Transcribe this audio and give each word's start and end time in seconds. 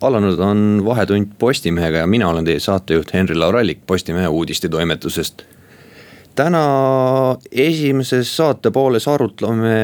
alanud 0.00 0.38
on 0.38 0.82
Vahetund 0.84 1.26
Postimehega 1.38 2.04
ja 2.04 2.06
mina 2.06 2.28
olen 2.28 2.44
teie 2.44 2.60
saatejuht 2.60 3.12
Henri 3.14 3.34
Laurallik 3.34 3.86
Postimehe 3.86 4.28
uudistetoimetusest. 4.28 5.42
täna 6.34 7.36
esimeses 7.50 8.36
saate 8.36 8.70
pooles 8.70 9.08
arutleme 9.08 9.74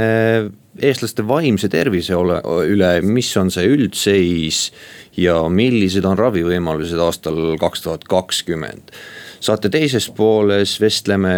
eestlaste 0.83 1.27
vaimse 1.29 1.69
tervise 1.69 2.16
ole, 2.16 2.41
üle, 2.66 3.01
mis 3.03 3.37
on 3.37 3.51
see 3.51 3.66
üldseis 3.66 4.69
ja 5.16 5.41
millised 5.48 6.05
on 6.06 6.19
ravivõimalused 6.19 6.98
aastal 6.98 7.59
kaks 7.59 7.83
tuhat 7.83 8.05
kakskümmend. 8.11 8.95
saate 9.41 9.69
teises 9.69 10.09
pooles 10.11 10.81
vestleme 10.81 11.34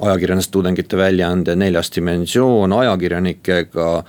ajakirjandustudengite 0.00 0.96
väljaande 0.96 1.56
Neljas 1.56 1.92
Dimensioon 1.94 2.72
ajakirjanikega 2.72 4.04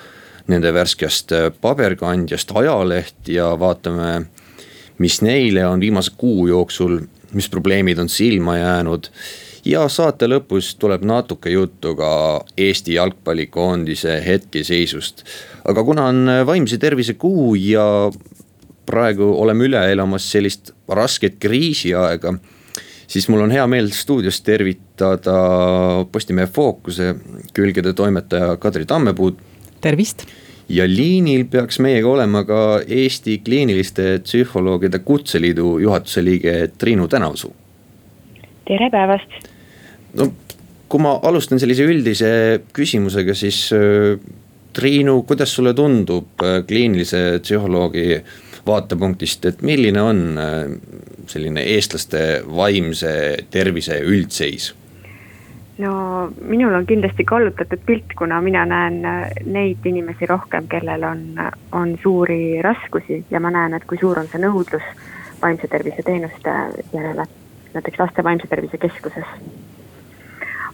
nende 0.51 0.73
värskest 0.75 1.31
äh, 1.31 1.49
paberkandjast 1.61 2.51
ajaleht 2.55 3.29
ja 3.31 3.53
vaatame, 3.59 4.25
mis 4.99 5.21
neile 5.23 5.65
on 5.67 5.79
viimase 5.79 6.11
kuu 6.17 6.47
jooksul, 6.47 6.99
mis 7.33 7.49
probleemid 7.49 7.99
on 7.99 8.09
silma 8.09 8.57
jäänud. 8.57 9.09
ja 9.65 9.87
saate 9.87 10.27
lõpus 10.27 10.73
tuleb 10.75 11.05
natuke 11.07 11.49
juttu 11.49 11.95
ka 11.95 12.43
Eesti 12.57 12.93
jalgpallikoondise 12.93 14.21
hetkeseisust. 14.25 15.23
aga 15.65 15.83
kuna 15.83 16.05
on 16.05 16.29
äh, 16.29 16.45
vaimse 16.45 16.77
tervise 16.77 17.13
kuu 17.13 17.55
ja 17.55 18.11
praegu 18.85 19.41
oleme 19.41 19.63
üle 19.63 19.91
elamas 19.91 20.31
sellist 20.31 20.73
rasket 20.87 21.39
kriisiaega 21.39 22.33
siis 23.07 23.29
mul 23.29 23.45
on 23.45 23.51
hea 23.51 23.65
meel 23.67 23.89
stuudios 23.95 24.41
tervitada 24.41 25.37
Postimehe 26.11 26.47
Fookuse 26.47 27.15
külgede 27.53 27.93
toimetaja 27.93 28.57
Kadri 28.57 28.85
Tammepuud 28.85 29.39
tervist. 29.83 30.25
ja 30.69 30.87
liinil 30.87 31.45
peaks 31.51 31.79
meiega 31.83 32.07
olema 32.07 32.45
ka 32.47 32.61
Eesti 32.87 33.41
Kliiniliste 33.45 34.21
Psühholoogide 34.23 35.03
Kutseliidu 35.03 35.77
juhatuse 35.83 36.23
liige 36.23 36.55
Triinu 36.77 37.07
Tänavsuu. 37.07 37.53
tere 38.67 38.89
päevast. 38.89 39.51
no 40.13 40.31
kui 40.93 41.01
ma 41.01 41.17
alustan 41.25 41.57
sellise 41.57 41.87
üldise 41.89 42.31
küsimusega, 42.75 43.33
siis 43.33 43.65
äh, 43.73 44.13
Triinu, 44.73 45.19
kuidas 45.29 45.53
sulle 45.53 45.73
tundub 45.77 46.41
äh, 46.45 46.61
kliinilise 46.69 47.39
psühholoogi 47.41 48.19
vaatepunktist, 48.65 49.45
et 49.49 49.65
milline 49.65 50.01
on 50.01 50.21
äh, 50.37 50.61
selline 51.29 51.65
eestlaste 51.75 52.43
vaimse 52.45 53.13
tervise 53.53 53.99
üldseis? 54.05 54.71
No 55.83 55.93
minul 56.41 56.73
on 56.73 56.85
kindlasti 56.85 57.25
kallutatud 57.27 57.81
pilt, 57.85 58.13
kuna 58.17 58.41
mina 58.41 58.65
näen 58.65 59.05
äh, 59.05 59.31
neid 59.45 59.85
inimesi 59.85 60.25
rohkem, 60.29 60.67
kellel 60.71 61.03
on, 61.03 61.23
on 61.71 61.97
suuri 62.01 62.61
raskusi 62.61 63.25
ja 63.31 63.39
ma 63.43 63.51
näen, 63.51 63.73
et 63.73 63.85
kui 63.89 63.99
suur 63.99 64.19
on 64.19 64.29
see 64.31 64.41
nõudlus 64.41 64.85
vaimse 65.41 65.67
tervise 65.67 66.05
teenuste 66.05 66.53
järele, 66.93 67.25
näiteks 67.73 67.99
laste 67.99 68.23
vaimse 68.23 68.47
tervise 68.47 68.77
keskuses. 68.77 69.27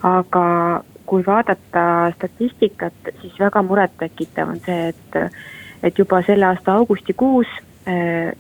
aga 0.04 0.46
kui 1.10 1.24
vaadata 1.26 2.12
statistikat, 2.16 2.94
siis 3.22 3.40
väga 3.40 3.64
murettekitav 3.66 4.54
on 4.54 4.62
see, 4.66 4.94
et, 4.94 5.18
et 5.84 6.00
juba 6.00 6.22
selle 6.28 6.46
aasta 6.46 6.78
augustikuus 6.78 7.50
äh, 7.90 8.32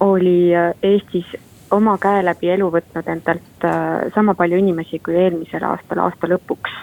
oli 0.00 0.52
Eestis 0.82 1.34
oma 1.70 1.96
käe 2.00 2.22
läbi 2.24 2.52
elu 2.54 2.70
võtnud 2.72 3.10
endalt 3.12 3.66
äh, 3.66 4.08
sama 4.14 4.34
palju 4.38 4.60
inimesi 4.60 5.00
kui 5.04 5.18
eelmisel 5.18 5.64
aastal 5.68 6.04
aasta 6.06 6.30
lõpuks. 6.30 6.78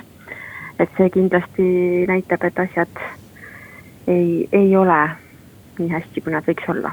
et 0.79 0.91
see 0.97 1.09
kindlasti 1.09 1.65
näitab, 2.09 2.43
et 2.43 2.59
asjad 2.59 3.01
ei, 4.11 4.47
ei 4.51 4.75
ole 4.75 5.01
nii 5.79 5.89
hästi, 5.91 6.21
kui 6.21 6.33
nad 6.33 6.43
võiks 6.47 6.67
olla 6.71 6.91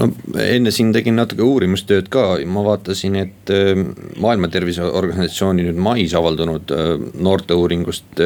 no 0.00 0.08
enne 0.42 0.72
siin 0.74 0.90
tegin 0.96 1.18
natuke 1.20 1.44
uurimustööd 1.44 2.08
ka, 2.12 2.24
ma 2.48 2.64
vaatasin, 2.66 3.20
et 3.20 3.52
äh, 3.54 3.84
Maailma 4.22 4.48
Terviseorganisatsiooni 4.52 5.68
nüüd 5.68 5.80
mais 5.80 6.16
avaldunud 6.18 6.74
äh, 6.74 6.96
noorteuuringust 7.28 8.24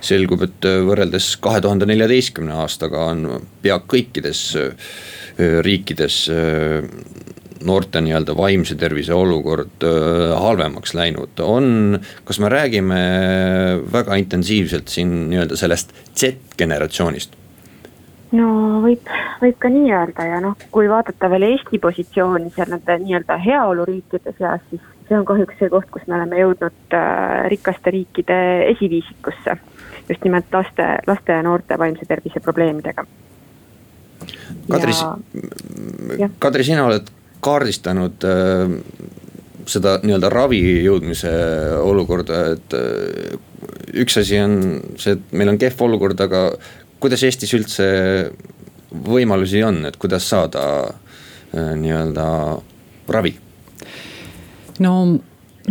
selgub, 0.00 0.46
et 0.46 0.70
võrreldes 0.88 1.34
kahe 1.42 1.60
tuhande 1.64 1.90
neljateistkümne 1.90 2.56
aastaga 2.64 3.10
on 3.12 3.28
pea 3.62 3.80
kõikides 3.88 4.46
riikides 5.64 6.16
noorte 7.66 8.00
nii-öelda 8.04 8.36
vaimse 8.36 8.74
tervise 8.78 9.14
olukord 9.14 9.84
halvemaks 10.38 10.94
läinud, 10.98 11.40
on, 11.44 11.98
kas 12.24 12.40
me 12.42 12.50
räägime 12.52 13.02
väga 13.92 14.18
intensiivselt 14.22 14.88
siin 14.92 15.30
nii-öelda 15.30 15.58
sellest 15.60 15.94
Z-generatsioonist? 16.16 17.38
no 18.36 18.80
võib, 18.84 19.08
võib 19.42 19.58
ka 19.60 19.70
nii 19.72 19.92
öelda 19.92 20.26
ja 20.28 20.40
noh, 20.44 20.56
kui 20.74 20.88
vaadata 20.90 21.30
veel 21.32 21.50
Eesti 21.52 21.80
positsiooni 21.82 22.52
seal 22.54 22.72
nende 22.72 22.98
nii-öelda 23.04 23.38
heaoluriikide 23.44 24.34
seas, 24.38 24.62
siis 24.70 24.82
see 25.08 25.18
on 25.18 25.26
kahjuks 25.28 25.58
see 25.60 25.70
koht, 25.72 25.88
kus 25.92 26.06
me 26.08 26.16
oleme 26.18 26.40
jõudnud 26.40 26.96
rikaste 27.52 27.92
riikide 27.92 28.38
esiviisikusse. 28.72 29.56
just 30.08 30.24
nimelt 30.24 30.46
laste, 30.52 30.86
laste 31.06 31.32
ja 31.32 31.42
noorte 31.42 31.78
vaimse 31.78 32.06
tervise 32.08 32.40
probleemidega. 32.40 33.04
Kadri, 34.70 34.92
Kadri, 36.38 36.64
sina 36.64 36.86
oled 36.86 37.06
kaardistanud 37.42 38.26
äh, 38.28 38.76
seda 39.68 39.96
nii-öelda 40.02 40.30
ravi 40.32 40.60
jõudmise 40.84 41.32
olukorda, 41.82 42.42
et 42.56 42.76
äh, 42.78 43.36
üks 44.02 44.18
asi 44.22 44.40
on 44.42 44.56
see, 45.00 45.16
et 45.16 45.36
meil 45.36 45.52
on 45.52 45.60
kehv 45.60 45.84
olukord, 45.86 46.20
aga 46.24 46.48
kuidas 47.02 47.22
Eestis 47.26 47.52
üldse 47.56 47.86
võimalusi 48.92 49.62
on, 49.64 49.82
et 49.88 49.98
kuidas 50.00 50.28
saada 50.28 50.64
äh, 50.86 51.74
nii-öelda 51.78 52.26
ravi? 53.12 53.36
no 54.82 54.92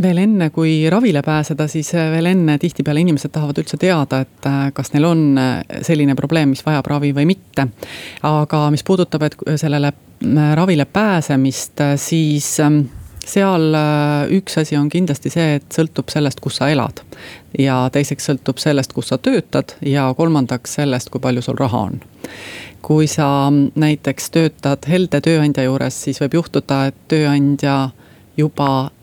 veel 0.01 0.21
enne, 0.23 0.49
kui 0.55 0.89
ravile 0.89 1.21
pääseda, 1.25 1.67
siis 1.67 1.91
veel 1.93 2.29
enne 2.31 2.57
tihtipeale 2.61 3.01
inimesed 3.03 3.33
tahavad 3.33 3.59
üldse 3.59 3.79
teada, 3.81 4.21
et 4.23 4.47
kas 4.73 4.93
neil 4.93 5.09
on 5.09 5.25
selline 5.83 6.15
probleem, 6.15 6.53
mis 6.53 6.63
vajab 6.65 6.87
ravi 6.93 7.11
või 7.17 7.27
mitte. 7.33 7.67
aga 8.23 8.69
mis 8.71 8.85
puudutab, 8.87 9.27
et 9.27 9.35
sellele 9.59 9.91
Äh, 10.25 10.55
ravile 10.55 10.85
pääsemist, 10.85 11.81
äh, 11.81 11.95
siis 11.97 12.59
ähm, 12.59 12.79
seal 13.25 13.73
äh, 13.73 14.29
üks 14.29 14.57
asi 14.61 14.77
on 14.77 14.89
kindlasti 14.89 15.31
see, 15.33 15.55
et 15.57 15.73
sõltub 15.73 16.11
sellest, 16.13 16.39
kus 16.39 16.59
sa 16.61 16.67
elad. 16.69 17.01
ja 17.57 17.89
teiseks 17.91 18.29
sõltub 18.29 18.61
sellest, 18.61 18.93
kus 18.93 19.09
sa 19.09 19.17
töötad 19.17 19.73
ja 19.81 20.13
kolmandaks 20.17 20.75
sellest, 20.77 21.09
kui 21.09 21.21
palju 21.21 21.41
sul 21.41 21.57
raha 21.57 21.79
on. 21.89 21.97
kui 22.81 23.07
sa 23.07 23.49
mm, 23.49 23.71
näiteks 23.81 24.29
töötad 24.29 24.85
helde 24.87 25.21
tööandja 25.21 25.65
juures, 25.65 25.97
siis 26.03 26.21
võib 26.21 26.37
juhtuda, 26.37 26.85
et 26.91 27.01
tööandja 27.09 27.89
juba 28.37 28.69
äh, 28.85 29.00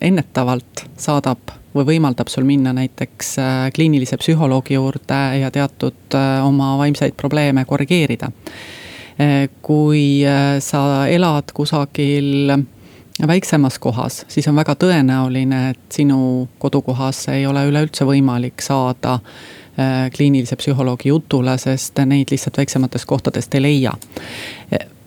ennetavalt 0.00 0.84
saadab 1.00 1.50
või 1.74 1.86
võimaldab 1.94 2.28
sul 2.30 2.44
minna 2.46 2.74
näiteks 2.76 3.34
kliinilise 3.74 4.18
psühholoogi 4.20 4.76
juurde 4.76 5.20
ja 5.40 5.50
teatud 5.50 6.14
äh, 6.14 6.44
oma 6.46 6.76
vaimseid 6.78 7.16
probleeme 7.18 7.64
korrigeerida 7.64 8.30
kui 9.62 10.22
sa 10.64 10.82
elad 11.08 11.52
kusagil 11.54 12.54
väiksemas 13.26 13.78
kohas, 13.78 14.22
siis 14.28 14.48
on 14.48 14.56
väga 14.56 14.74
tõenäoline, 14.80 15.60
et 15.74 15.82
sinu 15.92 16.48
kodukohas 16.58 17.26
ei 17.34 17.46
ole 17.46 17.66
üleüldse 17.68 18.06
võimalik 18.08 18.64
saada 18.64 19.18
kliinilise 20.16 20.56
psühholoogi 20.60 21.12
jutule, 21.12 21.56
sest 21.58 22.00
neid 22.06 22.32
lihtsalt 22.32 22.58
väiksematest 22.60 23.08
kohtadest 23.08 23.54
ei 23.54 23.62
leia. 23.62 23.92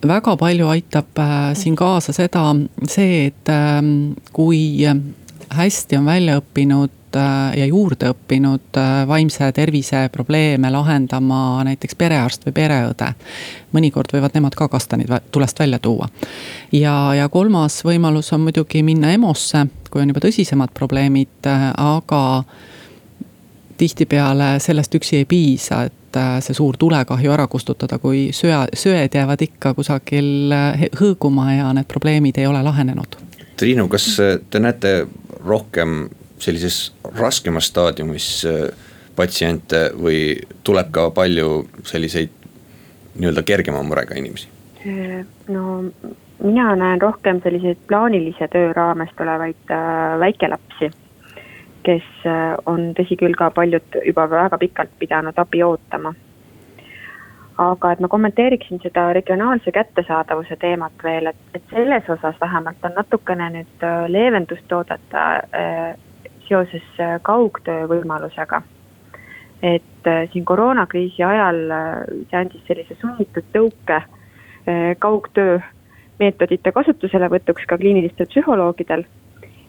Väga 0.08 0.36
palju 0.36 0.68
aitab 0.72 1.22
siin 1.54 1.76
kaasa 1.76 2.12
seda, 2.16 2.48
see, 2.88 3.26
et 3.30 3.50
kui 4.32 4.84
hästi 5.56 5.98
on 5.98 6.08
välja 6.08 6.40
õppinud 6.40 6.96
Äh, 7.16 7.58
ja 7.60 7.66
juurde 7.66 8.10
õppinud 8.12 8.76
äh, 8.76 9.04
vaimse 9.08 9.48
tervise 9.56 10.08
probleeme 10.12 10.70
lahendama 10.72 11.62
näiteks 11.64 11.96
perearst 11.96 12.46
või 12.46 12.54
pereõde. 12.56 13.12
mõnikord 13.72 14.12
võivad 14.12 14.34
nemad 14.34 14.54
ka 14.56 14.68
kastanid 14.68 15.12
tulest 15.30 15.58
välja 15.58 15.78
tuua. 15.78 16.08
ja, 16.72 17.14
ja 17.14 17.28
kolmas 17.28 17.84
võimalus 17.84 18.32
on 18.32 18.40
muidugi 18.40 18.82
minna 18.82 19.12
EMO-sse, 19.12 19.66
kui 19.90 20.02
on 20.02 20.08
juba 20.08 20.20
tõsisemad 20.20 20.74
probleemid, 20.74 21.46
äh, 21.46 21.70
aga 21.76 22.44
tihtipeale 23.76 24.56
sellest 24.60 24.94
üksi 24.94 25.16
ei 25.16 25.24
piisa, 25.24 25.84
et 25.84 26.05
see 26.44 26.56
suur 26.56 26.76
tulekahju 26.78 27.32
ära 27.32 27.46
kustutada, 27.50 27.98
kui 28.02 28.28
söe, 28.36 28.64
söed 28.74 29.14
jäävad 29.14 29.42
ikka 29.46 29.74
kusagil 29.74 30.52
hõõguma 31.00 31.52
ja 31.56 31.72
need 31.76 31.88
probleemid 31.90 32.38
ei 32.38 32.46
ole 32.50 32.62
lahenenud 32.66 33.18
Triinu, 33.56 33.88
kas 33.88 34.10
te 34.50 34.60
näete 34.60 35.06
rohkem 35.44 36.08
sellises 36.38 36.92
raskemas 37.16 37.70
staadiumis 37.70 38.28
äh, 38.44 38.68
patsiente 39.16 39.90
või 39.96 40.36
tuleb 40.64 40.90
ka 40.92 41.08
palju 41.16 41.64
selliseid 41.88 42.32
nii-öelda 43.16 43.42
kergema 43.42 43.82
murega 43.82 44.18
inimesi? 44.18 44.52
no 45.48 45.62
mina 46.44 46.66
näen 46.76 47.00
rohkem 47.02 47.40
selliseid 47.42 47.80
plaanilise 47.88 48.48
töö 48.52 48.72
raames 48.76 49.10
tulevaid 49.18 49.72
äh, 49.72 50.18
väikelapsi, 50.20 50.90
kes 51.86 52.06
äh, 52.26 52.54
on, 52.66 52.90
tõsi 52.98 53.18
küll, 53.18 53.36
ka 53.38 53.50
paljud 53.54 53.98
juba 54.04 54.26
väga 54.30 54.58
pikalt 54.58 54.94
pidanud 54.98 55.38
abi 55.38 55.62
ootama. 55.66 56.14
aga 57.56 57.90
et 57.92 58.00
ma 58.04 58.08
kommenteeriksin 58.12 58.82
seda 58.82 59.06
regionaalse 59.16 59.72
kättesaadavuse 59.72 60.58
teemat 60.60 61.04
veel, 61.04 61.30
et, 61.30 61.38
et 61.54 61.62
selles 61.70 62.08
osas 62.12 62.36
vähemalt 62.40 62.84
on 62.84 62.92
natukene 62.98 63.46
nüüd 63.54 63.86
äh, 63.86 64.02
leevendust 64.12 64.72
oodata 64.72 65.22
äh, 65.36 65.94
seoses 66.48 66.90
kaugtöö 67.22 67.86
võimalusega. 67.90 68.62
et 69.62 70.08
siin 70.32 70.44
koroonakriisi 70.44 71.22
ajal 71.24 71.56
see 72.30 72.38
andis 72.38 72.62
sellise 72.68 72.94
sunnitud 73.00 73.46
tõuke 73.54 74.02
kaugtöö 74.98 75.56
meetodite 76.20 76.72
kasutuselevõtuks 76.72 77.66
ka 77.68 77.78
kliinilistel 77.78 78.28
psühholoogidel. 78.30 79.04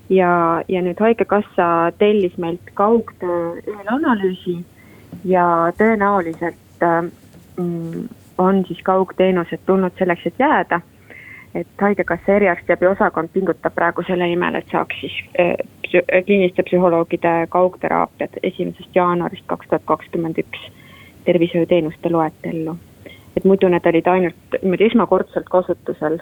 Ja, 0.09 0.63
ja 0.67 0.81
nüüd 0.81 0.99
Haigekassa 0.99 1.91
tellis 1.97 2.37
meilt 2.37 2.71
kaugtöö 2.73 3.57
eelanalüüsi 3.61 4.57
ja 5.25 5.73
tõenäoliselt 5.77 6.85
mm, 7.57 8.07
on 8.37 8.63
siis 8.67 8.81
kaugteenused 8.83 9.65
tulnud 9.65 9.97
selleks, 9.97 10.25
et 10.25 10.39
jääda. 10.39 10.81
et 11.55 11.67
Haigekassa 11.81 12.31
eriarstiabi 12.31 12.87
osakond 12.87 13.29
pingutab 13.33 13.73
praegu 13.75 14.03
selle 14.07 14.27
nimel, 14.27 14.55
et 14.55 14.67
saaks 14.71 14.99
siis 15.01 15.15
äh, 15.39 15.55
kliiniliste 16.25 16.63
psühholoogide 16.63 17.47
kaugteraapiat 17.49 18.41
esimesest 18.43 18.95
jaanuarist 18.95 19.47
kaks 19.47 19.67
tuhat 19.67 19.85
kakskümmend 19.85 20.37
üks 20.37 20.67
tervishoiuteenuste 21.25 22.11
loetellu 22.11 22.77
et 23.37 23.45
muidu 23.45 23.69
need 23.69 23.85
olid 23.85 24.07
ainult 24.09 24.57
niimoodi 24.61 24.89
esmakordselt 24.89 25.49
kasutusel 25.53 26.17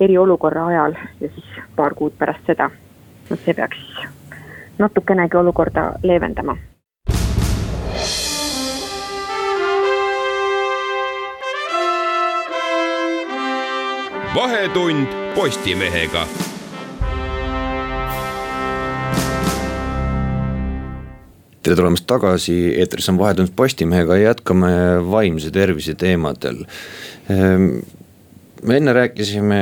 eriolukorra 0.00 0.66
ajal 0.66 0.96
ja 1.20 1.28
siis 1.28 1.58
paar 1.76 1.94
kuud 1.94 2.16
pärast 2.18 2.46
seda. 2.46 2.70
No 3.30 3.36
see 3.44 3.54
peaks 3.54 3.78
natukenegi 4.78 5.36
olukorda 5.36 5.92
leevendama. 6.02 6.56
vahetund 14.34 15.06
Postimehega 15.34 16.26
tere 21.60 21.76
tulemast 21.76 22.06
tagasi, 22.08 22.54
eetris 22.80 23.08
on 23.12 23.18
Vahetund 23.18 23.52
Postimehega 23.56 24.16
ja 24.16 24.30
jätkame 24.30 24.70
vaimse 25.10 25.50
tervise 25.52 25.94
teemadel. 25.94 26.62
Ehm, 27.30 27.66
me 28.62 28.76
enne 28.76 28.92
rääkisime, 28.96 29.60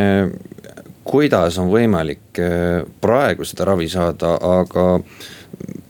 kuidas 1.09 1.59
on 1.61 1.71
võimalik 1.73 2.41
eh, 2.43 2.83
praegu 3.01 3.47
seda 3.49 3.71
ravi 3.73 3.89
saada, 3.89 4.37
aga 4.37 4.89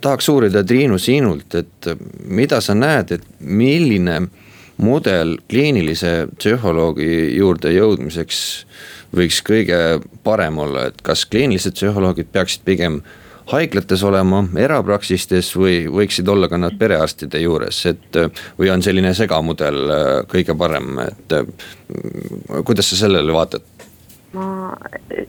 tahaks 0.01 0.29
uurida 0.31 0.63
Triinu 0.65 0.99
sinult, 1.03 1.55
et 1.59 1.91
mida 2.25 2.61
sa 2.65 2.77
näed, 2.79 3.19
et 3.19 3.25
milline 3.41 4.21
mudel 4.79 5.37
kliinilise 5.51 6.29
psühholoogi 6.39 7.11
juurde 7.37 7.73
jõudmiseks 7.75 8.43
võiks 9.15 9.41
kõige 9.43 9.79
parem 10.25 10.61
olla, 10.63 10.89
et 10.91 11.01
kas 11.03 11.25
kliinilised 11.27 11.75
psühholoogid 11.79 12.31
peaksid 12.33 12.63
pigem 12.67 13.01
haiglates 13.49 14.03
olema, 14.05 14.43
erapraksistes 14.61 15.55
või 15.57 15.87
võiksid 15.89 16.29
olla 16.29 16.51
ka 16.53 16.61
nad 16.61 16.77
perearstide 16.79 17.41
juures, 17.41 17.81
et 17.89 18.19
või 18.59 18.71
on 18.75 18.85
selline 18.85 19.15
segamudel 19.17 19.81
äh, 19.89 20.07
kõige 20.29 20.57
parem, 20.59 20.99
et 21.07 21.37
äh, 21.39 21.49
kuidas 22.69 22.93
sa 22.93 23.03
sellele 23.07 23.35
vaatad? 23.35 23.65
Ma 24.33 24.77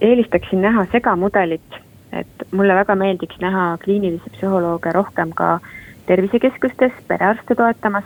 eelistaksin 0.01 0.62
näha 0.62 0.86
segamudelit, 0.92 1.78
et 2.13 2.48
mulle 2.51 2.75
väga 2.75 2.96
meeldiks 2.96 3.40
näha 3.40 3.78
kliinilisi 3.84 4.34
psühholooge 4.38 4.92
rohkem 4.96 5.31
ka 5.36 5.60
tervisekeskustes 6.07 6.92
perearste 7.07 7.56
toetamas 7.56 8.04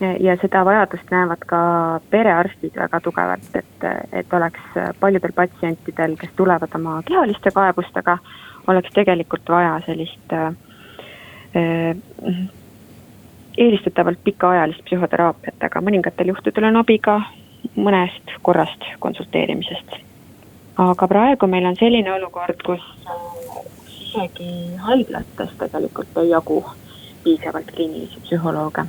ja 0.00 0.36
seda 0.40 0.64
vajadust 0.64 1.10
näevad 1.10 1.42
ka 1.46 1.60
perearstid 2.10 2.76
väga 2.76 3.00
tugevalt, 3.00 3.50
et, 3.54 3.88
et 4.12 4.32
oleks 4.32 4.78
paljudel 5.00 5.34
patsientidel, 5.34 6.16
kes 6.16 6.30
tulevad 6.36 6.74
oma 6.74 7.00
kehaliste 7.06 7.50
kaebustega, 7.54 8.18
oleks 8.66 8.94
tegelikult 8.94 9.48
vaja 9.48 9.80
sellist 9.86 10.32
äh, 10.32 10.54
eelistatavalt 13.58 14.18
pikaajalist 14.24 14.84
psühhoteraapiat, 14.86 15.62
aga 15.66 15.82
mõningatel 15.82 16.30
juhtudel 16.32 16.70
on 16.70 16.82
abi 16.82 16.98
ka 17.02 17.20
mõnest 17.76 18.38
korrast 18.42 18.86
konsulteerimisest. 19.02 20.07
Aga 20.78 21.08
praegu 21.10 21.46
meil 21.50 21.66
on 21.66 21.76
selline 21.76 22.12
olukord, 22.12 22.62
kus 22.64 22.84
isegi 23.88 24.76
haiglates 24.86 25.50
tegelikult 25.58 26.22
ei 26.22 26.30
jagu 26.30 26.62
piisavalt 27.24 27.70
kliinilisi 27.74 28.20
psühholooge. 28.24 28.84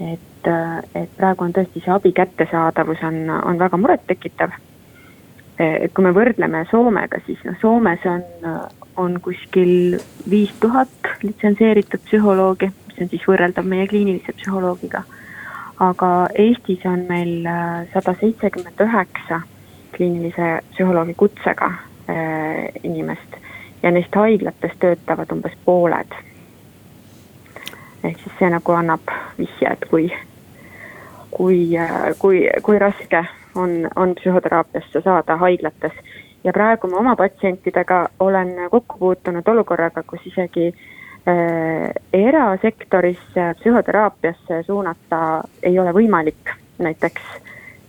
et, 0.00 0.52
et 0.94 1.10
praegu 1.16 1.44
on 1.44 1.52
tõesti 1.54 1.80
see 1.84 1.92
abi 1.94 2.12
kättesaadavus 2.12 3.02
on, 3.06 3.18
on 3.30 3.58
väga 3.58 3.78
murettekitav 3.78 4.56
et 5.58 5.92
kui 5.94 6.04
me 6.04 6.10
võrdleme 6.14 6.64
Soomega, 6.70 7.20
siis 7.26 7.38
noh, 7.46 7.54
Soomes 7.60 8.02
on, 8.10 8.24
on 8.98 9.20
kuskil 9.22 10.00
viis 10.30 10.50
tuhat 10.60 11.12
litsenseeritud 11.22 12.02
psühholoogi, 12.08 12.72
mis 12.88 13.02
on 13.02 13.10
siis 13.12 13.26
võrreldav 13.28 13.66
meie 13.68 13.86
kliinilise 13.90 14.34
psühholoogiga. 14.40 15.04
aga 15.80 16.08
Eestis 16.38 16.84
on 16.86 17.06
meil 17.08 17.46
äh, 17.46 17.86
sada 17.92 18.14
seitsekümmend 18.20 18.78
üheksa 18.80 19.40
kliinilise 19.96 20.58
psühholoogi 20.72 21.14
kutsega 21.14 21.66
äh, 21.66 22.68
inimest 22.82 23.36
ja 23.82 23.90
neist 23.90 24.16
haiglates 24.16 24.72
töötavad 24.80 25.32
umbes 25.32 25.52
pooled. 25.64 26.14
ehk 28.04 28.18
siis 28.20 28.32
see 28.38 28.50
nagu 28.52 28.72
annab 28.72 29.12
vihje, 29.38 29.70
et 29.70 29.84
kui, 29.90 30.08
kui, 31.30 31.58
äh, 31.78 32.10
kui, 32.18 32.42
kui 32.62 32.78
raske 32.78 33.24
on, 33.54 33.88
on 33.96 34.14
psühhoteraapiasse 34.14 35.00
saada 35.04 35.36
haiglates. 35.36 35.92
ja 36.44 36.52
praegu 36.52 36.88
ma 36.88 36.96
oma 36.96 37.16
patsientidega 37.16 38.08
olen 38.20 38.54
kokku 38.70 38.98
puutunud 38.98 39.48
olukorraga, 39.48 40.02
kus 40.02 40.26
isegi 40.26 40.68
äh, 40.68 41.92
erasektorisse 42.12 43.54
psühhoteraapiasse 43.60 44.62
suunata 44.62 45.20
ei 45.62 45.78
ole 45.78 45.92
võimalik 45.92 46.56
näiteks 46.78 47.22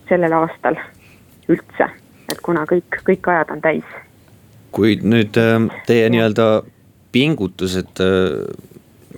sellel 0.08 0.32
aastal 0.32 0.76
üldse, 1.52 1.90
et 2.30 2.40
kuna 2.42 2.64
kõik, 2.68 3.00
kõik 3.06 3.30
ajad 3.32 3.54
on 3.56 3.62
täis. 3.64 3.96
kui 4.76 4.98
nüüd 5.00 5.36
äh, 5.40 5.60
teie 5.86 6.08
nii-öelda 6.12 6.62
pingutused 7.12 8.02
äh, 8.04 8.42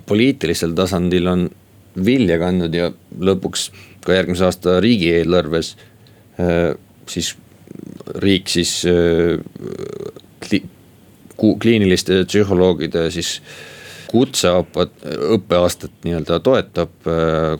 poliitilisel 0.07 0.71
tasandil 0.77 1.27
on 1.27 1.49
vilja 2.05 2.37
kandnud 2.39 2.73
ja 2.73 2.91
lõpuks 3.19 3.69
ka 4.05 4.13
järgmise 4.15 4.45
aasta 4.47 4.77
riigieelarves 4.79 5.75
Äh, 6.39 6.73
siis 7.09 7.33
riik 8.21 8.47
siis 8.49 8.71
kli, 10.45 10.59
kliiniliste 11.37 12.23
psühholoogide 12.29 13.09
siis 13.13 13.39
kutseõppeaastat 14.09 15.99
nii-öelda 16.05 16.39
toetab, 16.41 17.09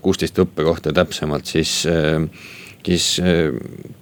kuusteist 0.02 0.40
õppekohta 0.42 0.94
täpsemalt, 0.96 1.46
siis, 1.50 1.84
siis 2.86 3.20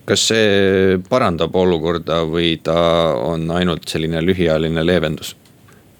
kas 0.05 0.27
see 0.29 0.97
parandab 1.09 1.55
olukorda 1.55 2.21
või 2.29 2.55
ta 2.63 2.77
on 3.25 3.49
ainult 3.51 3.87
selline 3.89 4.21
lühiajaline 4.23 4.85
leevendus? 4.85 5.35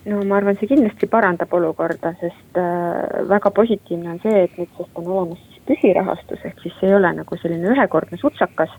no 0.07 0.21
ma 0.23 0.37
arvan, 0.39 0.55
see 0.59 0.69
kindlasti 0.71 1.09
parandab 1.11 1.51
olukorda, 1.53 2.13
sest 2.21 2.59
väga 3.27 3.51
positiivne 3.51 4.13
on 4.13 4.21
see, 4.23 4.45
et 4.45 4.59
nüüdsest 4.59 5.01
on 5.01 5.07
olemas 5.07 5.57
püsirahastus, 5.67 6.45
ehk 6.47 6.61
siis 6.63 6.75
see 6.79 6.91
ei 6.91 6.95
ole 6.95 7.11
nagu 7.19 7.39
selline 7.41 7.73
ühekordne 7.73 8.19
sutsakas, 8.21 8.71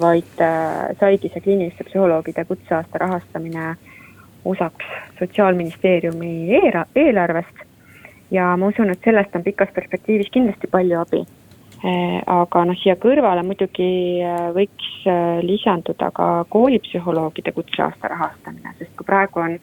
vaid 0.00 0.42
äh, 0.44 0.90
saigi 1.00 1.30
see 1.32 1.42
kliiniliste 1.44 1.86
psühholoogide 1.88 2.44
kutseaasta 2.48 3.00
rahastamine 3.04 3.74
osaks 4.44 4.84
Sotsiaalministeeriumi 5.18 6.30
eelarvest. 6.94 7.64
ja 8.30 8.56
ma 8.56 8.68
usun, 8.68 8.90
et 8.90 9.00
sellest 9.04 9.34
on 9.34 9.42
pikas 9.42 9.72
perspektiivis 9.74 10.30
kindlasti 10.30 10.70
palju 10.70 11.00
abi. 11.00 11.24
Äh, 11.78 12.18
aga 12.26 12.64
noh, 12.66 12.78
siia 12.80 12.96
kõrvale 12.98 13.44
muidugi 13.46 14.18
äh, 14.26 14.48
võiks 14.56 14.86
lisanduda 15.46 16.10
ka 16.10 16.26
koolipsühholoogide 16.50 17.52
kutseaasta 17.54 18.10
rahastamine, 18.10 18.74
sest 18.80 18.90
kui 18.98 19.06
praegu 19.06 19.44
on, 19.44 19.54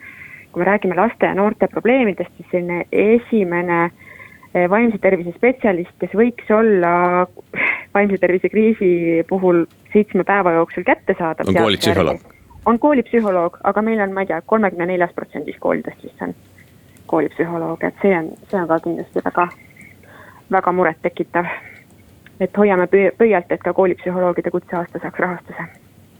kui 0.51 0.63
me 0.63 0.69
räägime 0.69 0.95
laste 0.95 1.27
ja 1.27 1.35
noorte 1.35 1.67
probleemidest, 1.67 2.31
siis 2.37 2.47
selline 2.53 2.85
esimene 2.91 3.81
äh, 3.83 4.69
vaimse 4.69 4.97
tervise 5.03 5.33
spetsialist, 5.35 5.91
kes 5.99 6.15
võiks 6.15 6.49
olla 6.55 7.25
vaimse 7.95 8.17
tervise 8.21 8.49
kriisi 8.49 8.89
puhul 9.29 9.65
seitsme 9.93 10.23
päeva 10.23 10.55
jooksul 10.55 10.87
kättesaadav. 10.87 11.51
on 11.51 11.59
koolipsühholoog? 11.59 12.23
on 12.65 12.79
koolipsühholoog, 12.79 13.59
aga 13.63 13.81
meil 13.81 14.01
on, 14.01 14.13
ma 14.13 14.23
ei 14.23 14.31
tea, 14.31 14.41
kolmekümne 14.41 14.87
neljas 14.89 15.13
protsendis 15.15 15.57
koolidest 15.59 16.03
vist 16.03 16.21
on 16.21 16.33
koolipsühholoog, 17.11 17.83
et 17.83 18.01
see 18.01 18.15
on, 18.17 18.31
see 18.49 18.59
on 18.59 18.67
ka 18.67 18.79
kindlasti 18.87 19.21
väga, 19.25 19.47
väga 20.51 20.71
murettekitav. 20.71 21.51
Et 22.39 22.57
hoiame 22.57 22.87
pöialt, 23.17 23.51
et 23.51 23.63
ka 23.63 23.73
koolipsühholoogide 23.73 24.51
kutseaasta 24.51 24.99
saaks 25.01 25.19
rahastuse. 25.19 25.67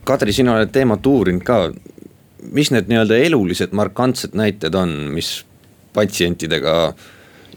Kadri, 0.05 0.33
sina 0.33 0.55
oled 0.55 0.71
teemat 0.71 1.05
uurinud 1.05 1.43
ka, 1.43 1.59
mis 2.53 2.71
need 2.71 2.91
nii-öelda 2.91 3.17
elulised 3.25 3.73
markantsed 3.73 4.37
näited 4.37 4.75
on, 4.77 4.93
mis 5.15 5.39
patsientidega 5.93 6.93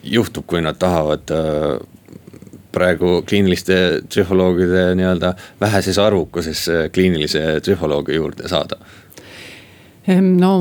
juhtub, 0.03 0.47
kui 0.47 0.63
nad 0.65 0.79
tahavad 0.81 1.31
äh, 1.35 1.79
praegu 2.73 3.23
kliiniliste 3.29 3.77
psühholoogide 4.09 4.93
nii-öelda 4.99 5.35
väheses 5.61 5.99
arvukuses 5.99 6.67
kliinilise 6.95 7.61
psühholoogi 7.63 8.17
juurde 8.17 8.49
saada? 8.49 8.79
no 10.09 10.53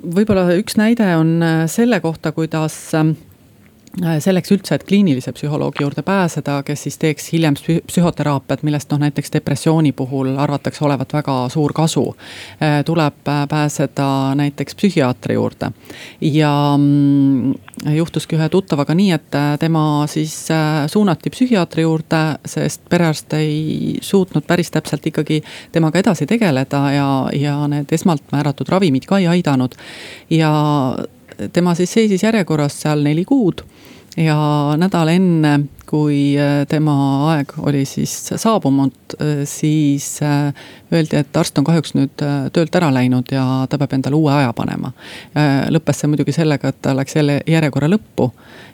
võib-olla 0.00 0.46
üks 0.58 0.78
näide 0.80 1.08
on 1.18 1.38
äh, 1.44 1.64
selle 1.70 2.00
kohta, 2.04 2.32
kuidas 2.36 2.76
äh, 2.96 3.12
selleks 4.20 4.52
üldse, 4.54 4.76
et 4.78 4.84
kliinilise 4.88 5.32
psühholoogi 5.36 5.82
juurde 5.82 6.02
pääseda, 6.06 6.62
kes 6.66 6.82
siis 6.86 6.98
teeks 6.98 7.32
hiljem 7.32 7.56
psühhoteraapiat, 7.58 8.62
millest 8.66 8.90
noh, 8.92 9.00
näiteks 9.02 9.32
depressiooni 9.34 9.92
puhul 9.92 10.34
arvatakse 10.38 10.84
olevat 10.84 11.12
väga 11.12 11.36
suur 11.52 11.72
kasu. 11.76 12.04
Äh, 12.62 12.80
tuleb 12.84 13.20
pääseda 13.48 14.34
näiteks 14.38 14.74
psühhiaatri 14.78 15.34
juurde 15.34 15.72
ja 16.20 16.52
mm, 16.76 17.54
juhtuski 17.94 18.36
ühe 18.36 18.48
tuttavaga 18.48 18.94
nii, 18.94 19.10
et 19.14 19.36
tema 19.60 19.82
siis 20.10 20.34
suunati 20.92 21.30
psühhiaatri 21.30 21.82
juurde, 21.82 22.22
sest 22.46 22.86
perearst 22.90 23.34
ei 23.38 23.98
suutnud 24.00 24.46
päris 24.46 24.70
täpselt 24.74 25.06
ikkagi 25.06 25.42
temaga 25.72 26.00
edasi 26.02 26.26
tegeleda 26.26 26.82
ja, 26.92 27.10
ja 27.32 27.60
need 27.70 27.92
esmalt 27.92 28.32
määratud 28.32 28.68
ravimid 28.68 29.06
ka 29.08 29.18
ei 29.18 29.28
aidanud. 29.36 29.74
ja 30.30 30.50
tema 31.52 31.74
siis 31.74 31.92
seisis 31.92 32.22
järjekorras 32.22 32.80
seal 32.82 33.02
neli 33.06 33.24
kuud 33.24 33.64
ja 34.18 34.38
nädal 34.78 35.10
enne, 35.12 35.52
kui 35.88 36.34
äh, 36.38 36.64
tema 36.68 36.94
aeg 37.32 37.52
oli 37.64 37.84
siis 37.88 38.12
saabunud, 38.36 39.14
äh, 39.20 39.42
siis 39.48 40.18
äh, 40.22 40.52
öeldi, 40.92 41.20
et 41.22 41.36
arst 41.36 41.58
on 41.58 41.66
kahjuks 41.66 41.94
nüüd 41.96 42.24
töölt 42.52 42.76
ära 42.76 42.90
läinud 42.94 43.30
ja 43.32 43.44
ta 43.70 43.78
peab 43.78 43.94
endale 43.96 44.18
uue 44.18 44.32
aja 44.32 44.52
panema. 44.56 44.92
lõppes 45.68 46.00
see 46.00 46.10
muidugi 46.10 46.32
sellega, 46.32 46.72
et 46.72 46.80
ta 46.82 46.94
läks 46.96 47.16
jälle 47.16 47.40
järjekorra 47.46 47.90
lõppu 47.92 48.30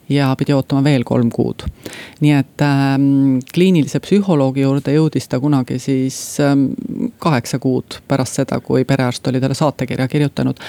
ja 0.08 0.28
pidi 0.38 0.54
ootama 0.54 0.84
veel 0.84 1.04
kolm 1.04 1.30
kuud. 1.34 1.64
nii 2.20 2.32
et 2.38 2.62
ähm, 2.62 3.40
kliinilise 3.54 4.00
psühholoogi 4.04 4.62
juurde 4.62 4.94
jõudis 4.94 5.28
ta 5.28 5.40
kunagi 5.40 5.78
siis 5.78 6.38
ähm, 6.40 6.68
kaheksa 7.18 7.58
kuud 7.58 8.00
pärast 8.08 8.40
seda, 8.40 8.60
kui 8.60 8.84
perearst 8.84 9.26
oli 9.26 9.40
talle 9.40 9.58
saatekirja 9.58 10.08
kirjutanud 10.08 10.62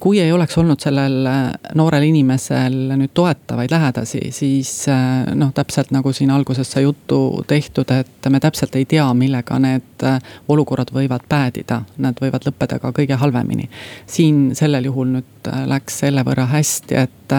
kui 0.00 0.20
ei 0.20 0.32
oleks 0.32 0.58
olnud 0.58 0.80
sellel 0.80 1.26
äh, 1.26 1.52
noorel 1.74 2.04
inimesel 2.08 2.76
nüüd 2.96 3.12
toetavaid 3.14 3.72
lähedasi, 3.72 4.20
siis 4.34 4.72
äh, 4.88 5.30
noh, 5.34 5.52
täpselt 5.56 5.90
nagu 5.94 6.12
siin 6.12 6.30
alguses 6.30 6.72
sai 6.72 6.84
juttu 6.84 7.44
tehtud, 7.48 7.90
et 7.94 8.28
me 8.28 8.40
täpselt 8.40 8.76
ei 8.76 8.84
tea, 8.84 9.06
millega 9.14 9.58
need 9.62 10.04
äh, 10.06 10.18
olukorrad 10.48 10.92
võivad 10.94 11.24
päädida. 11.28 11.82
Nad 11.98 12.20
võivad 12.22 12.46
lõppeda 12.48 12.80
ka 12.82 12.92
kõige 12.96 13.18
halvemini. 13.20 13.70
siin 14.06 14.50
sellel 14.54 14.84
juhul 14.90 15.14
nüüd 15.16 15.50
läks 15.66 16.00
selle 16.04 16.24
võrra 16.26 16.46
hästi, 16.50 16.94
et 16.94 17.36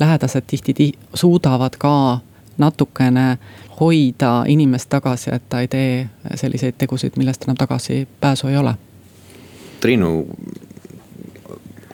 lähedased 0.00 0.46
tihti 0.46 0.92
suudavad 1.14 1.76
ka 1.78 2.20
natukene 2.60 3.38
hoida 3.80 4.44
inimest 4.46 4.88
tagasi, 4.92 5.30
et 5.32 5.48
ta 5.48 5.60
ei 5.60 5.68
tee 5.68 6.08
selliseid 6.34 6.76
tegusid, 6.78 7.16
millest 7.16 7.46
enam 7.46 7.56
tagasipääsu 7.56 8.50
ei 8.52 8.56
ole. 8.56 8.74
Triinu, 9.80 10.26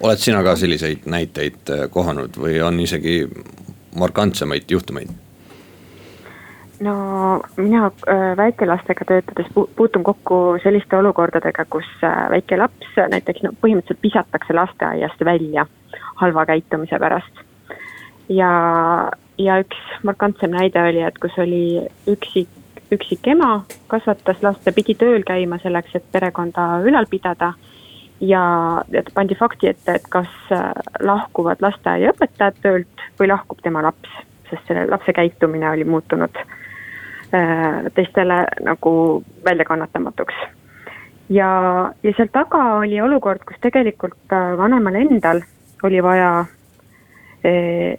oled 0.00 0.20
sina 0.20 0.42
ka 0.44 0.56
selliseid 0.56 1.06
näiteid 1.06 1.70
äh, 1.70 1.86
kohanud 1.90 2.36
või 2.40 2.58
on 2.64 2.80
isegi 2.80 3.22
markantsemaid 3.98 4.70
juhtumeid? 4.70 5.12
no 6.80 6.96
mina 7.56 7.86
äh, 7.86 8.36
väikelastega 8.36 9.04
töötades 9.08 9.46
puutun 9.76 10.04
kokku 10.04 10.58
selliste 10.62 10.96
olukordadega, 10.96 11.64
kus 11.70 11.88
äh, 12.04 12.30
väike 12.30 12.58
laps 12.60 12.98
näiteks 13.08 13.42
no 13.42 13.54
põhimõtteliselt 13.62 14.02
visatakse 14.02 14.54
lasteaiast 14.54 15.24
välja 15.24 15.66
halva 16.20 16.46
käitumise 16.46 16.98
pärast. 16.98 17.40
ja, 18.28 18.50
ja 19.38 19.58
üks 19.64 19.80
markantsem 20.02 20.52
näide 20.52 20.82
oli, 20.82 21.02
et 21.02 21.18
kus 21.18 21.38
oli 21.38 21.64
üksik, 22.10 22.52
üksik 22.92 23.26
ema 23.32 23.64
kasvatas 23.88 24.42
last 24.42 24.66
ja 24.66 24.72
pidi 24.72 24.94
tööl 24.94 25.24
käima 25.26 25.58
selleks, 25.62 25.96
et 25.96 26.12
perekonda 26.12 26.82
ülal 26.84 27.08
pidada 27.10 27.54
ja, 28.20 28.84
pandi 29.14 29.34
fakti 29.34 29.68
ette, 29.68 29.98
et 29.98 30.08
kas 30.10 30.30
äh, 30.52 30.70
lahkuvad 31.04 31.62
lasteaiaõpetajad 31.64 32.60
töölt 32.62 33.06
või 33.20 33.30
lahkub 33.30 33.60
tema 33.62 33.82
laps, 33.84 34.10
sest 34.50 34.68
selle 34.68 34.86
lapse 34.90 35.12
käitumine 35.12 35.70
oli 35.70 35.84
muutunud 35.84 36.38
äh, 36.40 37.88
teistele 37.94 38.44
nagu 38.64 38.92
väljakannatamatuks. 39.44 40.34
ja, 41.28 41.50
ja 42.02 42.12
seal 42.16 42.28
taga 42.32 42.62
oli 42.80 43.00
olukord, 43.00 43.44
kus 43.44 43.60
tegelikult 43.60 44.32
äh, 44.32 44.52
vanemal 44.58 44.94
endal 44.94 45.42
oli 45.84 46.02
vaja 46.02 46.44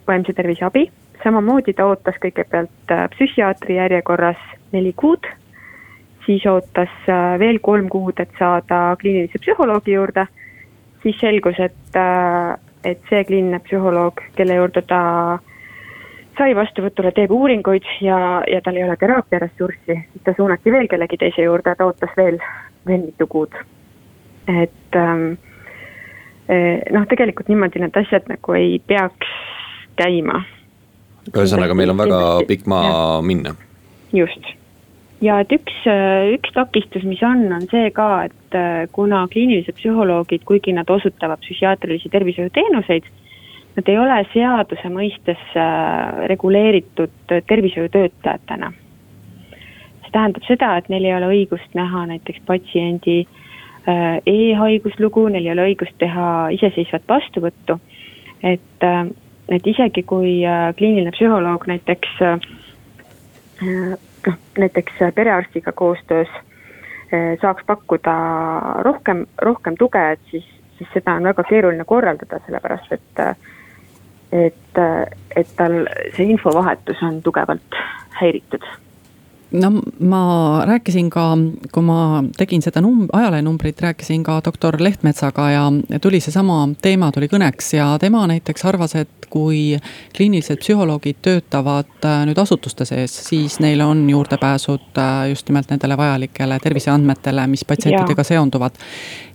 vaimse 0.06 0.32
tervise 0.36 0.64
abi, 0.66 0.82
samamoodi 1.22 1.72
ta 1.72 1.86
ootas 1.88 2.18
kõigepealt 2.20 2.90
psühhiaatri 3.14 3.78
järjekorras 3.78 4.42
neli 4.74 4.92
kuud 4.92 5.24
siis 6.28 6.46
ootas 6.46 6.92
äh, 7.08 7.38
veel 7.40 7.58
kolm 7.64 7.88
kuud, 7.88 8.20
et 8.20 8.32
saada 8.38 8.96
kliinilise 9.00 9.40
psühholoogi 9.40 9.96
juurde. 9.96 10.26
siis 11.02 11.16
selgus, 11.20 11.56
et, 11.62 11.94
äh, 11.96 12.58
et 12.84 13.00
see 13.08 13.24
kliiniline 13.24 13.60
psühholoog, 13.64 14.20
kelle 14.36 14.56
juurde 14.58 14.82
ta 14.82 15.02
sai 16.38 16.54
vastuvõtule, 16.58 17.12
teeb 17.14 17.32
uuringuid 17.34 17.86
ja, 18.02 18.18
ja 18.50 18.60
tal 18.62 18.76
ei 18.76 18.84
ole 18.84 18.96
teraapia 18.98 19.40
ressurssi, 19.42 19.96
ta 20.24 20.34
suunati 20.36 20.74
veel 20.74 20.90
kellegi 20.90 21.18
teise 21.22 21.46
juurde, 21.46 21.74
ta 21.74 21.86
ootas 21.86 22.12
veel, 22.18 22.38
veel 22.86 23.06
mitu 23.06 23.26
kuud. 23.26 23.56
et 24.48 24.96
ähm, 24.96 25.32
eh, 26.48 26.82
noh, 26.92 27.06
tegelikult 27.08 27.48
niimoodi 27.48 27.82
need 27.82 27.96
asjad 28.02 28.28
nagu 28.28 28.58
ei 28.58 28.78
peaks 28.86 29.32
käima. 29.96 30.44
ühesõnaga, 31.32 31.74
meil 31.74 31.94
on 31.94 32.04
väga 32.04 32.22
pikk 32.48 32.66
maa 32.66 33.22
minna. 33.22 33.54
just 34.12 34.57
ja 35.24 35.38
et 35.42 35.52
üks, 35.54 35.78
üks 36.34 36.52
takistus, 36.54 37.04
mis 37.08 37.22
on, 37.26 37.46
on 37.54 37.64
see 37.70 37.90
ka, 37.94 38.08
et 38.28 38.56
äh, 38.56 38.84
kuna 38.94 39.24
kliinilised 39.32 39.78
psühholoogid, 39.78 40.44
kuigi 40.48 40.74
nad 40.76 40.90
osutavad 40.90 41.42
psühhiaatrilisi 41.42 42.10
tervishoiuteenuseid, 42.12 43.08
nad 43.78 43.90
ei 43.90 43.98
ole 43.98 44.18
seaduse 44.32 44.92
mõistes 44.92 45.42
äh, 45.58 46.26
reguleeritud 46.30 47.34
tervishoiutöötajatena. 47.50 48.72
see 50.02 50.14
tähendab 50.14 50.46
seda, 50.46 50.76
et 50.78 50.88
neil 50.88 51.04
ei 51.04 51.14
ole 51.18 51.32
õigust 51.34 51.74
näha 51.76 52.06
näiteks 52.14 52.40
patsiendi 52.46 53.20
äh, 53.24 54.18
e-haiguslugu, 54.26 55.28
neil 55.34 55.46
ei 55.46 55.56
ole 55.56 55.70
õigust 55.72 55.98
teha 55.98 56.48
iseseisvat 56.54 57.08
vastuvõttu. 57.08 57.80
et, 58.42 58.84
et 59.50 59.66
isegi 59.66 60.02
kui 60.06 60.44
kliiniline 60.78 61.10
psühholoog 61.10 61.66
näiteks 61.66 62.20
noh, 64.26 64.38
näiteks 64.58 64.92
perearstiga 65.14 65.72
koostöös 65.72 66.28
eh, 67.12 67.38
saaks 67.40 67.64
pakkuda 67.66 68.16
rohkem, 68.86 69.26
rohkem 69.42 69.76
tuge, 69.78 70.02
et 70.12 70.20
siis, 70.30 70.48
siis 70.78 70.90
seda 70.94 71.14
on 71.18 71.30
väga 71.30 71.44
keeruline 71.48 71.84
korraldada, 71.84 72.40
sellepärast 72.46 72.92
et 72.92 73.24
et, 74.32 74.78
et 75.36 75.54
tal 75.56 75.86
see 76.16 76.26
infovahetus 76.34 77.00
on 77.02 77.22
tugevalt 77.24 77.78
häiritud 78.20 78.66
no 79.52 79.70
ma 80.00 80.22
rääkisin 80.66 81.10
ka, 81.10 81.30
kui 81.72 81.84
ma 81.84 82.22
tegin 82.36 82.62
seda 82.62 82.82
num-, 82.84 83.08
ajalehnumbrit, 83.12 83.80
rääkisin 83.80 84.22
ka 84.22 84.40
doktor 84.44 84.76
Lehtmetsaga 84.80 85.50
ja 85.50 85.62
tuli 86.02 86.20
seesama 86.20 86.66
teema 86.82 87.12
tuli 87.12 87.30
kõneks 87.32 87.72
ja 87.78 87.90
tema 88.00 88.26
näiteks 88.28 88.64
arvas, 88.68 88.94
et 88.98 89.28
kui 89.28 89.76
kliinilised 90.16 90.60
psühholoogid 90.62 91.20
töötavad 91.24 92.04
äh, 92.04 92.22
nüüd 92.28 92.38
asutuste 92.40 92.86
sees, 92.88 93.12
siis 93.28 93.58
neil 93.60 93.80
on 93.84 94.06
juurdepääsud 94.10 95.00
äh, 95.00 95.28
just 95.32 95.48
nimelt 95.48 95.70
nendele 95.72 95.96
vajalikele 95.96 96.58
terviseandmetele, 96.62 97.46
mis 97.46 97.64
patsientidega 97.68 98.24
seonduvad. 98.24 98.76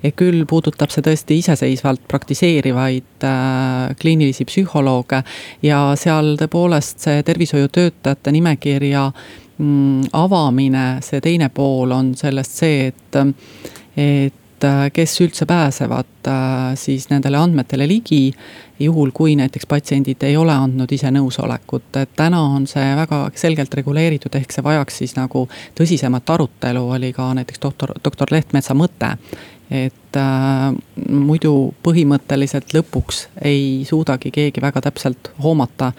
ja 0.04 0.12
küll 0.12 0.46
puudutab 0.50 0.92
see 0.92 1.04
tõesti 1.06 1.38
iseseisvalt 1.40 2.02
praktiseerivaid 2.08 3.24
äh, 3.24 3.94
kliinilisi 4.02 4.46
psühholooge 4.46 5.24
ja 5.64 5.84
seal 5.96 6.36
tõepoolest 6.42 7.06
see 7.06 7.24
tervishoiutöötajate 7.24 8.32
nimekirja 8.32 9.12
Mm, 9.14 9.43
avamine, 10.14 10.86
see 11.06 11.22
teine 11.22 11.50
pool 11.54 11.92
on 11.94 12.14
sellest 12.18 12.58
see, 12.64 12.88
et, 12.90 13.20
et 13.98 14.68
kes 14.94 15.14
üldse 15.22 15.46
pääsevad 15.46 16.30
siis 16.80 17.10
nendele 17.12 17.38
andmetele 17.38 17.88
ligi. 17.88 18.34
juhul, 18.80 19.12
kui 19.14 19.36
näiteks 19.36 19.68
patsiendid 19.70 20.24
ei 20.26 20.38
ole 20.38 20.52
andnud 20.52 20.92
ise 20.92 21.12
nõusolekut, 21.14 21.92
et 22.02 22.10
täna 22.18 22.42
on 22.56 22.66
see 22.68 22.96
väga 22.98 23.20
selgelt 23.38 23.74
reguleeritud, 23.74 24.34
ehk 24.36 24.52
see 24.52 24.64
vajaks 24.66 24.98
siis 24.98 25.14
nagu 25.16 25.46
tõsisemat 25.78 26.34
arutelu, 26.34 26.82
oli 26.98 27.14
ka 27.14 27.30
näiteks 27.38 27.62
doktor, 27.62 27.94
doktor 28.04 28.34
Lehtmetsa 28.34 28.74
mõte 28.74 29.14
et 29.74 30.18
äh, 30.20 30.76
muidu 31.10 31.74
põhimõtteliselt 31.86 32.76
lõpuks 32.76 33.24
ei 33.42 33.82
suudagi 33.90 34.32
keegi 34.34 34.62
väga 34.62 34.84
täpselt 34.86 35.32
hoomata. 35.44 35.92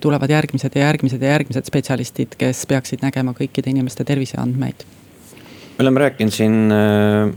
tulevad 0.00 0.30
järgmised 0.30 0.74
ja 0.76 0.86
järgmised 0.86 1.22
ja 1.22 1.34
järgmised 1.34 1.64
spetsialistid, 1.64 2.34
kes 2.38 2.66
peaksid 2.68 3.04
nägema 3.04 3.32
kõikide 3.36 3.70
inimeste 3.70 4.04
terviseandmeid. 4.04 4.84
me 5.78 5.84
oleme 5.84 6.00
rääkinud 6.00 6.32
siin 6.32 6.72
äh, 6.72 7.32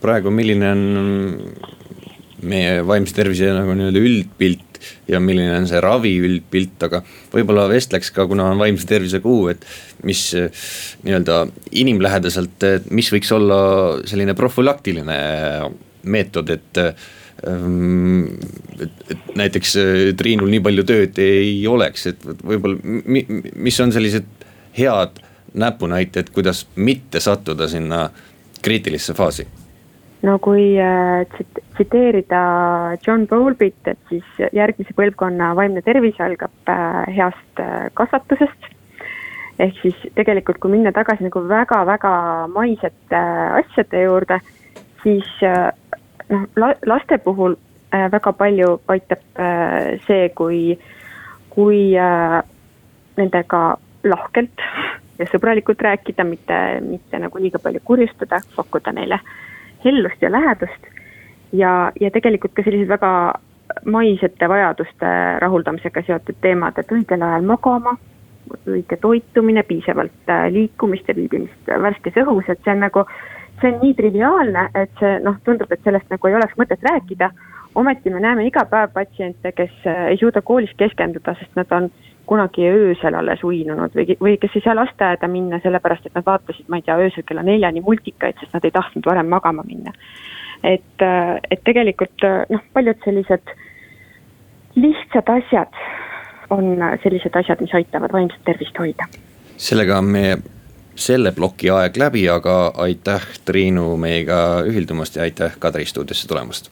praegu, 0.00 0.30
milline 0.30 0.70
on 0.70 0.84
meie 2.44 2.86
vaimse 2.86 3.16
tervise 3.16 3.48
nagu 3.56 3.74
nii-öelda 3.76 4.00
üldpilt 4.04 4.73
ja 5.08 5.20
milline 5.22 5.56
on 5.60 5.68
see 5.70 5.80
ravi 5.82 6.14
üldpilt, 6.24 6.76
aga 6.86 7.02
võib-olla 7.32 7.66
vestleks 7.70 8.12
ka, 8.14 8.26
kuna 8.30 8.50
on 8.52 8.62
vaimse 8.62 8.88
tervise 8.88 9.20
kuu, 9.24 9.48
et 9.52 9.64
mis 10.06 10.22
nii-öelda 11.04 11.44
inimlähedaselt, 11.82 12.68
mis 12.94 13.10
võiks 13.14 13.32
olla 13.36 13.58
selline 14.08 14.36
profülaktiline 14.38 15.18
meetod, 16.04 16.50
et 16.52 16.82
ähm, 16.84 18.34
et, 18.80 19.04
et 19.10 19.34
näiteks 19.36 19.76
Triinul 20.18 20.52
nii 20.52 20.64
palju 20.64 20.86
tööd 20.88 21.20
ei 21.22 21.58
oleks, 21.70 22.08
et 22.12 22.24
võib-olla, 22.24 22.78
mis 22.84 23.80
on 23.84 23.92
sellised 23.94 24.28
head 24.78 25.20
näpunäited, 25.54 26.30
kuidas 26.34 26.66
mitte 26.76 27.20
sattuda 27.20 27.68
sinna 27.68 28.08
kriitilisse 28.62 29.14
faasi? 29.14 29.46
No 30.24 30.38
kui 30.42 30.72
äh, 30.80 31.26
tsiteerida 31.74 32.40
John 33.06 33.26
Bowlbit, 33.26 33.80
et 33.86 33.98
siis 34.08 34.46
järgmise 34.54 34.94
põlvkonna 34.96 35.52
vaimne 35.58 35.82
tervis 35.84 36.18
algab 36.22 36.70
äh, 36.70 37.02
heast 37.16 37.62
äh, 37.62 37.90
kasvatusest. 37.94 38.70
ehk 39.58 39.76
siis 39.82 39.98
tegelikult, 40.18 40.58
kui 40.58 40.72
minna 40.72 40.90
tagasi 40.92 41.22
nagu 41.22 41.44
väga-väga 41.48 42.14
maisete 42.50 43.20
asjade 43.60 44.00
juurde, 44.02 44.40
siis 45.04 45.28
noh, 45.44 46.72
laste 46.90 47.20
puhul 47.22 47.54
väga 48.10 48.32
palju 48.34 48.72
aitab 48.90 49.22
see, 50.08 50.24
kui, 50.34 50.58
kui 51.54 51.78
nendega 53.14 53.62
lahkelt 54.10 54.66
ja 55.20 55.30
sõbralikult 55.30 55.86
rääkida, 55.86 56.26
mitte, 56.26 56.58
mitte 56.82 57.22
nagu 57.22 57.38
liiga 57.38 57.62
palju 57.62 57.84
kurjustada, 57.86 58.42
pakkuda 58.56 58.90
neile 58.98 59.20
äh, 59.22 59.32
hellust 59.84 60.22
ja 60.22 60.32
lähedust. 60.32 60.82
Ja, 61.54 61.92
ja 62.00 62.10
tegelikult 62.10 62.54
ka 62.56 62.64
sellised 62.66 62.90
väga 62.90 63.10
maisete 63.84 64.48
vajaduste 64.48 65.12
rahuldamisega 65.42 66.02
seotud 66.06 66.36
teemad, 66.44 66.78
et 66.78 66.92
õigel 66.92 67.22
ajal 67.22 67.46
magama, 67.48 67.96
õige 68.68 68.98
toitumine, 69.00 69.64
piisavalt 69.68 70.30
äh, 70.30 70.46
liikumist 70.52 71.08
ja 71.08 71.16
viibimist 71.16 71.72
värskes 71.86 72.20
õhus, 72.24 72.48
et 72.48 72.60
see 72.64 72.74
on 72.74 72.84
nagu, 72.84 73.04
see 73.60 73.72
on 73.72 73.80
nii 73.82 73.96
triviaalne, 73.98 74.68
et 74.76 74.92
see 75.00 75.18
noh, 75.24 75.38
tundub, 75.44 75.72
et 75.72 75.84
sellest 75.84 76.10
nagu 76.12 76.30
ei 76.30 76.38
oleks 76.40 76.56
mõtet 76.60 76.84
rääkida. 76.90 77.30
ometi 77.74 78.10
me 78.10 78.20
näeme 78.20 78.46
iga 78.46 78.64
päev 78.70 78.92
patsiente, 78.94 79.52
kes 79.52 79.86
äh, 79.86 80.10
ei 80.12 80.18
suuda 80.20 80.42
koolis 80.42 80.74
keskenduda, 80.76 81.34
sest 81.40 81.56
nad 81.56 81.72
on 81.72 81.90
kunagi 82.26 82.68
öösel 82.68 83.14
alles 83.14 83.42
uinunud 83.44 83.96
või, 83.96 84.16
või 84.20 84.36
kes 84.40 84.54
ei 84.54 84.62
saa 84.64 84.76
lasteaeda 84.76 85.28
minna, 85.28 85.58
sellepärast 85.60 86.06
et 86.06 86.14
nad 86.14 86.24
vaatasid, 86.26 86.68
ma 86.68 86.78
ei 86.80 86.86
tea, 86.86 86.96
öösel 86.96 87.26
kella 87.26 87.42
neljani 87.42 87.82
multikaid, 87.84 88.38
sest 88.40 88.54
nad 88.54 88.64
ei 88.64 88.72
tahtnud 88.72 89.04
varem 89.06 89.28
magama 89.28 89.64
minna. 89.66 89.92
Et, 90.62 91.04
et 91.50 91.64
tegelikult 91.64 92.26
noh, 92.50 92.64
paljud 92.72 93.00
sellised 93.04 93.54
lihtsad 94.74 95.30
asjad 95.36 95.80
on 96.50 96.76
sellised 97.02 97.36
asjad, 97.36 97.60
mis 97.60 97.74
aitavad 97.74 98.12
vaimset 98.12 98.44
tervist 98.44 98.78
hoida. 98.78 99.08
sellega 99.56 99.98
on 99.98 100.12
meie 100.16 100.36
selle 100.94 101.32
ploki 101.32 101.70
aeg 101.70 101.96
läbi, 101.98 102.28
aga 102.30 102.72
aitäh, 102.86 103.26
Triinu, 103.44 103.96
meiega 103.96 104.62
ühildumast 104.66 105.16
ja 105.16 105.26
aitäh 105.26 105.58
Kadri 105.58 105.84
stuudiosse 105.84 106.28
tulemast 106.28 106.70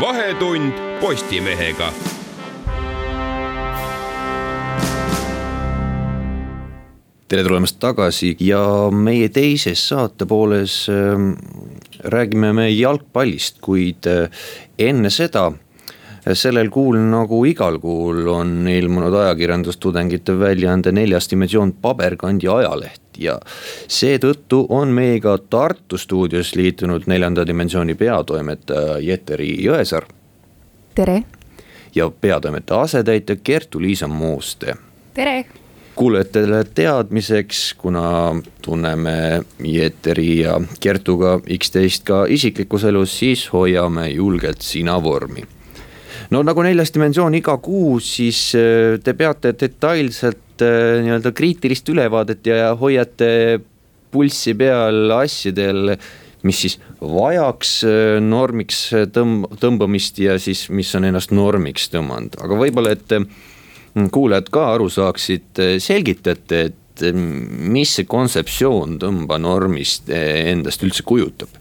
vahetund 0.00 0.72
Postimehega. 1.00 1.92
Tere 7.28 7.44
tulemast 7.44 7.76
tagasi 7.76 8.32
ja 8.40 8.60
meie 8.92 9.28
teises 9.28 9.82
saatepooles 9.90 10.74
äh, 10.88 11.24
räägime 12.00 12.52
me 12.56 12.68
jalgpallist, 12.70 13.58
kuid 13.60 14.08
äh, 14.08 14.30
enne 14.78 15.10
seda 15.12 15.50
sellel 16.32 16.70
kuul 16.72 16.96
nagu 17.10 17.42
igal 17.48 17.78
kuul 17.80 18.26
on 18.32 18.64
ilmunud 18.68 19.14
ajakirjandustudengite 19.14 20.38
väljaande 20.40 20.92
Neljas 20.92 21.28
Dimensioon 21.30 21.74
paberkandi 21.82 22.48
ajaleht 22.52 23.20
ja 23.20 23.38
seetõttu 23.88 24.64
on 24.72 24.92
meiega 24.96 25.36
Tartu 25.50 26.00
stuudios 26.00 26.54
liitunud 26.56 27.08
Neljanda 27.12 27.46
Dimensiooni 27.46 27.94
peatoimetaja 27.94 28.98
Jeteri 29.04 29.52
Jõesaar. 29.64 30.08
tere. 30.94 31.22
ja 31.94 32.10
peatoimetaja 32.10 32.80
asetäitja 32.80 33.36
Kertu-Liisa 33.36 34.08
Mooste. 34.08 34.76
tere 35.14 35.44
kuulajatele 35.98 36.62
teadmiseks, 36.74 37.74
kuna 37.78 38.36
tunneme 38.62 39.42
Jeteri 39.64 40.40
ja 40.44 40.60
Kertuga 40.80 41.38
üksteist 41.50 42.04
ka 42.06 42.22
isiklikus 42.30 42.84
elus, 42.86 43.16
siis 43.18 43.48
hoiame 43.52 44.06
julgelt 44.12 44.62
sina 44.62 44.98
vormi. 45.02 45.42
No 46.30 46.44
nagu 46.46 46.62
neljas 46.62 46.92
dimensioon 46.94 47.34
iga 47.38 47.56
kuu, 47.62 47.98
siis 48.04 48.52
äh, 48.58 48.98
te 49.02 49.16
peate 49.18 49.54
detailselt 49.58 50.62
äh, 50.62 51.00
nii-öelda 51.02 51.32
kriitilist 51.34 51.88
ülevaadet 51.90 52.46
ja 52.46 52.72
hoiate 52.78 53.30
pulssi 54.12 54.54
peal 54.58 55.10
asjadel 55.18 55.96
mis 56.46 56.62
siis 56.62 56.78
vajaks 57.00 57.74
äh, 57.88 58.18
normiks 58.22 58.84
tõmb-, 59.14 59.50
tõmbamist 59.58 60.20
ja 60.22 60.38
siis, 60.38 60.68
mis 60.70 60.94
on 60.94 61.10
ennast 61.10 61.34
normiks 61.34 61.90
tõmmanud, 61.90 62.38
aga 62.44 62.62
võib-olla, 62.62 62.94
et 62.94 63.18
kuulajad 64.12 64.50
ka 64.54 64.66
aru 64.74 64.88
saaksid, 64.92 65.62
selgitate, 65.82 66.60
et 66.70 67.06
mis 67.14 67.92
see 67.94 68.08
kontseptsioon 68.10 68.98
tõmbanormist 69.02 70.10
endast 70.10 70.82
üldse 70.82 71.04
kujutab 71.06 71.58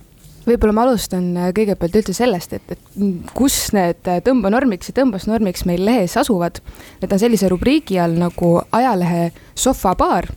võib-olla 0.48 0.76
ma 0.76 0.86
alustan 0.88 1.28
äh, 1.38 1.52
kõigepealt 1.56 2.00
üldse 2.00 2.16
sellest, 2.16 2.56
et, 2.56 2.76
et 2.76 3.30
kus 3.36 3.58
need 3.76 4.08
tõmbanormiks 4.26 4.92
ja 4.92 4.98
tõmbasnormiks 5.02 5.66
meil 5.68 5.84
lehes 5.86 6.18
asuvad. 6.20 6.62
Need 7.02 7.14
on 7.14 7.22
sellise 7.22 7.52
rubriigi 7.52 8.00
all 8.02 8.18
nagu 8.20 8.56
ajalehe 8.72 9.32
sohvabaar. 9.56 10.30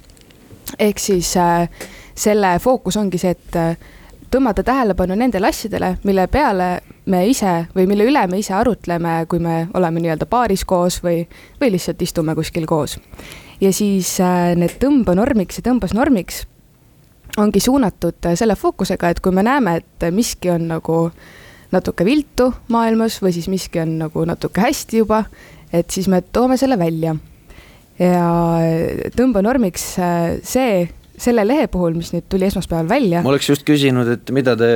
ehk 0.78 0.98
siis 0.98 1.36
äh, 1.36 1.68
selle 2.14 2.58
fookus 2.58 2.96
ongi 2.96 3.18
see, 3.18 3.30
et 3.30 3.56
äh, 3.56 3.76
tõmmata 4.30 4.62
tähelepanu 4.66 5.14
nendele 5.18 5.50
asjadele, 5.50 5.96
mille 6.04 6.26
peale 6.26 6.80
me 7.06 7.24
ise 7.28 7.66
või 7.74 7.86
mille 7.90 8.06
üle 8.10 8.26
me 8.30 8.40
ise 8.40 8.54
arutleme, 8.54 9.24
kui 9.28 9.40
me 9.42 9.68
oleme 9.74 10.02
nii-öelda 10.02 10.28
baaris 10.30 10.64
koos 10.68 11.00
või, 11.04 11.24
või 11.60 11.72
lihtsalt 11.76 12.02
istume 12.02 12.34
kuskil 12.34 12.66
koos. 12.66 12.98
ja 13.60 13.72
siis 13.72 14.18
äh, 14.20 14.54
need 14.56 14.78
tõmbanormiks 14.82 15.60
ja 15.60 15.70
tõmbasnormiks 15.70 16.44
ongi 17.38 17.60
suunatud 17.60 18.30
selle 18.34 18.56
fookusega, 18.56 19.10
et 19.10 19.20
kui 19.20 19.32
me 19.32 19.44
näeme, 19.46 19.76
et 19.80 20.10
miski 20.14 20.50
on 20.50 20.68
nagu 20.68 21.10
natuke 21.72 22.04
viltu 22.04 22.50
maailmas 22.68 23.20
või 23.22 23.34
siis 23.36 23.48
miski 23.48 23.80
on 23.82 23.96
nagu 24.00 24.24
natuke 24.26 24.60
hästi 24.60 25.02
juba, 25.04 25.24
et 25.72 25.90
siis 25.90 26.08
me 26.10 26.22
toome 26.22 26.56
selle 26.60 26.78
välja. 26.78 27.16
ja 28.00 28.26
tõmbenormiks 29.16 29.86
see, 30.42 30.88
selle 31.20 31.44
lehe 31.44 31.68
puhul, 31.72 31.98
mis 32.00 32.14
nüüd 32.14 32.26
tuli 32.32 32.48
esmaspäeval 32.48 32.88
välja. 32.88 33.22
ma 33.22 33.34
oleks 33.34 33.50
just 33.52 33.66
küsinud, 33.68 34.08
et 34.16 34.32
mida 34.34 34.56
te 34.56 34.70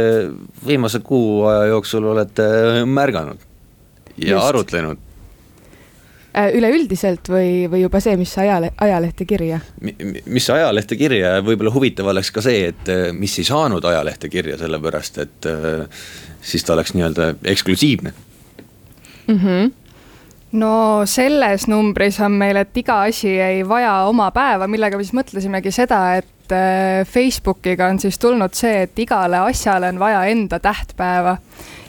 viimase 0.67 1.01
kuu 1.05 1.45
aja 1.49 1.73
jooksul 1.73 2.13
olete 2.13 2.47
märganud 2.85 3.43
ja 4.17 4.37
just. 4.37 4.49
arutlenud 4.49 5.03
Äh, 6.35 6.51
üleüldiselt 6.59 7.29
või, 7.31 7.69
või 7.71 7.85
juba 7.85 8.01
see, 8.03 8.17
mis 8.19 8.33
ajale, 8.43 8.73
ajalehte 8.83 9.23
kirja? 9.23 9.61
mis 10.27 10.49
ajalehte 10.51 10.97
kirja 10.99 11.37
ja 11.37 11.43
võib-olla 11.47 11.71
huvitav 11.71 12.09
oleks 12.11 12.33
ka 12.35 12.43
see, 12.43 12.73
et 12.73 12.91
äh, 12.91 13.03
mis 13.15 13.37
ei 13.39 13.47
saanud 13.47 13.85
ajalehte 13.87 14.27
kirja, 14.33 14.57
sellepärast 14.59 15.21
et 15.23 15.47
äh, 15.47 16.03
siis 16.43 16.67
ta 16.67 16.75
oleks 16.75 16.91
nii-öelda 16.99 17.29
eksklusiivne 17.53 18.11
mm. 19.29 19.39
-hmm. 19.39 19.71
no 20.59 20.75
selles 21.07 21.69
numbris 21.71 22.19
on 22.19 22.35
meil, 22.43 22.59
et 22.65 22.83
iga 22.83 23.05
asi 23.05 23.37
ei 23.39 23.63
vaja 23.69 23.95
oma 24.11 24.33
päeva, 24.35 24.67
millega 24.67 24.99
me 24.99 25.07
siis 25.07 25.15
mõtlesimegi 25.15 25.71
seda, 25.71 26.17
et 26.17 26.34
äh, 26.53 27.07
Facebookiga 27.07 27.87
on 27.87 27.99
siis 27.99 28.19
tulnud 28.19 28.55
see, 28.57 28.83
et 28.83 28.99
igale 28.99 29.39
asjale 29.49 29.89
on 29.93 29.99
vaja 29.99 30.25
enda 30.25 30.59
tähtpäeva. 30.61 31.37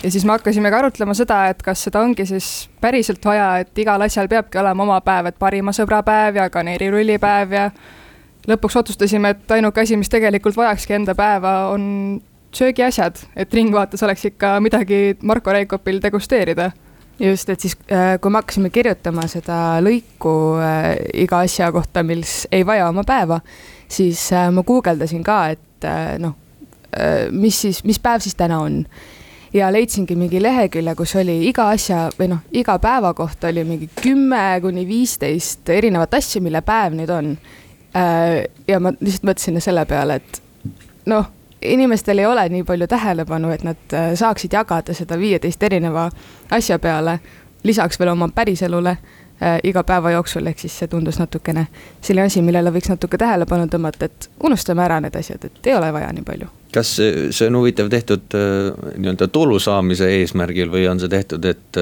ja 0.04 0.12
siis 0.12 0.26
me 0.26 0.32
hakkasime 0.32 0.72
ka 0.72 0.78
arutlema 0.78 1.14
seda, 1.14 1.48
et 1.50 1.62
kas 1.64 1.84
seda 1.88 2.02
ongi 2.02 2.26
siis 2.26 2.70
päriselt 2.82 3.26
vaja, 3.26 3.58
et 3.60 3.78
igal 3.78 4.02
asjal 4.02 4.28
peabki 4.28 4.58
olema 4.62 4.84
oma 4.84 5.02
päev, 5.02 5.32
et 5.32 5.40
parima 5.40 5.74
sõbra 5.74 6.04
päev 6.04 6.36
ja 6.36 6.50
kaneelirullipäev 6.50 7.52
ja 7.52 7.70
lõpuks 8.48 8.80
otsustasime, 8.84 9.30
et 9.36 9.52
ainuke 9.52 9.82
asi, 9.82 9.98
mis 9.98 10.10
tegelikult 10.10 10.58
vajakski 10.58 10.94
enda 10.94 11.16
päeva, 11.16 11.56
on 11.74 12.22
söögiasjad, 12.56 13.20
et 13.36 13.54
Ringvaates 13.54 14.04
oleks 14.04 14.26
ikka 14.32 14.60
midagi 14.64 15.18
Marko 15.22 15.52
Reikopil 15.52 16.00
degusteerida 16.04 16.72
just, 17.20 17.50
et 17.50 17.60
siis 17.60 17.78
äh, 17.92 18.16
kui 18.22 18.32
me 18.32 18.42
hakkasime 18.42 18.70
kirjutama 18.74 19.28
seda 19.32 19.80
lõiku 19.84 20.36
äh, 20.60 20.92
iga 21.26 21.42
asja 21.46 21.72
kohta, 21.76 22.04
mis 22.04 22.44
ei 22.52 22.66
vaja 22.68 22.90
oma 22.90 23.06
päeva, 23.08 23.40
siis 23.88 24.32
äh, 24.34 24.50
ma 24.52 24.64
guugeldasin 24.64 25.24
ka, 25.24 25.40
et 25.56 25.86
noh, 26.20 26.34
mis 27.36 27.58
siis, 27.62 27.84
mis 27.86 28.00
päev 28.02 28.24
siis 28.24 28.38
täna 28.40 28.58
on. 28.64 28.86
ja 29.54 29.68
leidsingi 29.72 30.16
mingi 30.16 30.40
lehekülje, 30.42 30.96
kus 30.96 31.16
oli 31.20 31.36
iga 31.50 31.68
asja 31.70 32.08
või 32.18 32.30
noh, 32.32 32.40
iga 32.52 32.80
päeva 32.80 33.14
kohta 33.14 33.52
oli 33.52 33.64
mingi 33.68 33.90
kümme 34.02 34.60
kuni 34.64 34.88
viisteist 34.88 35.70
erinevat 35.70 36.14
asja, 36.18 36.42
mille 36.42 36.62
päev 36.62 36.96
nüüd 36.98 37.12
on. 37.14 37.38
ja 38.68 38.80
ma 38.80 38.96
lihtsalt 38.96 39.28
mõtlesin 39.30 39.62
selle 39.62 39.86
peale, 39.86 40.16
et 40.16 40.42
noh 41.06 41.30
inimestel 41.66 42.20
ei 42.20 42.26
ole 42.26 42.50
nii 42.50 42.64
palju 42.64 42.88
tähelepanu, 42.88 43.52
et 43.52 43.64
nad 43.64 43.94
äh, 43.94 44.14
saaksid 44.16 44.54
jagada 44.54 44.94
seda 44.94 45.18
viieteist 45.20 45.64
erineva 45.64 46.10
asja 46.52 46.80
peale, 46.80 47.20
lisaks 47.64 48.00
veel 48.00 48.14
oma 48.14 48.30
päriselule 48.36 48.98
äh, 48.98 49.25
iga 49.64 49.84
päeva 49.84 50.14
jooksul, 50.14 50.46
ehk 50.48 50.62
siis 50.64 50.78
see 50.80 50.88
tundus 50.88 51.18
natukene 51.20 51.66
selline 52.00 52.30
asi, 52.30 52.44
millele 52.46 52.72
võiks 52.72 52.88
natuke 52.88 53.20
tähelepanu 53.20 53.68
tõmmata, 53.72 54.08
et 54.08 54.30
unustame 54.48 54.86
ära 54.86 55.02
need 55.04 55.16
asjad, 55.20 55.44
et 55.50 55.68
ei 55.68 55.76
ole 55.76 55.92
vaja 55.92 56.12
nii 56.16 56.24
palju. 56.28 56.48
kas 56.76 56.94
see 56.96 57.48
on 57.48 57.56
huvitav 57.60 57.90
tehtud 57.92 58.36
äh, 58.36 58.72
nii-öelda 58.96 59.28
tulu 59.32 59.60
saamise 59.60 60.08
eesmärgil 60.22 60.72
või 60.72 60.88
on 60.92 61.00
see 61.00 61.12
tehtud, 61.12 61.46
et 61.46 61.80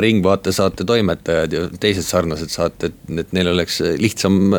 Ringvaate 0.00 0.52
saate 0.52 0.84
toimetajad 0.88 1.52
ja 1.52 1.66
teised 1.80 2.04
sarnased 2.08 2.52
saated, 2.52 2.96
et 3.20 3.32
neil 3.36 3.52
oleks 3.52 3.80
lihtsam 4.00 4.52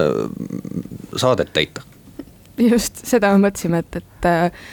saadet 1.15 1.53
täita? 1.53 1.85
just 2.57 3.05
seda 3.07 3.33
me 3.33 3.47
mõtlesime, 3.47 3.81
et, 3.83 4.01
et 4.01 4.29
äh, 4.29 4.65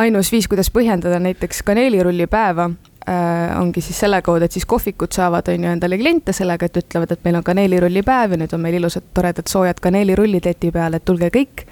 ainus 0.00 0.30
viis, 0.32 0.48
kuidas 0.50 0.70
põhjendada 0.74 1.18
näiteks 1.22 1.62
kaneelirullipäeva 1.66 2.70
äh, 3.08 3.60
ongi 3.60 3.80
siis 3.80 3.98
selle 4.04 4.22
kaudu, 4.22 4.44
et 4.44 4.52
siis 4.52 4.66
kohvikud 4.66 5.12
saavad, 5.12 5.48
on 5.52 5.64
ju, 5.64 5.74
endale 5.76 5.98
kliente 5.98 6.32
sellega, 6.36 6.66
et 6.66 6.80
ütlevad, 6.82 7.12
et 7.12 7.24
meil 7.24 7.40
on 7.40 7.46
kaneelirullipäev 7.46 8.36
ja 8.36 8.40
nüüd 8.42 8.56
on 8.56 8.64
meil 8.64 8.80
ilusad 8.80 9.06
toredad 9.14 9.50
soojad 9.50 9.80
kaneelirullid 9.82 10.48
leti 10.48 10.72
peal, 10.74 10.98
et 10.98 11.04
tulge 11.04 11.30
kõik. 11.34 11.66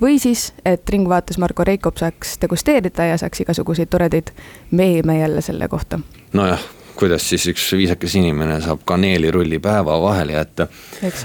või 0.00 0.18
siis, 0.22 0.52
et 0.64 0.88
Ringvaates 0.88 1.38
Marko 1.38 1.64
Reikop 1.64 1.98
saaks 1.98 2.38
degusteerida 2.40 3.04
ja 3.12 3.18
saaks 3.18 3.40
igasuguseid 3.40 3.88
toredaid 3.90 4.30
meeme 4.70 5.18
jälle 5.18 5.40
selle 5.40 5.68
kohta. 5.68 6.00
nojah 6.32 6.60
kuidas 6.98 7.28
siis 7.30 7.46
üks 7.46 7.72
viisakas 7.78 8.14
inimene 8.18 8.60
saab 8.60 8.82
kaneelirulli 8.84 9.58
päeva 9.62 10.00
vahele 10.02 10.32
jätta. 10.32 10.66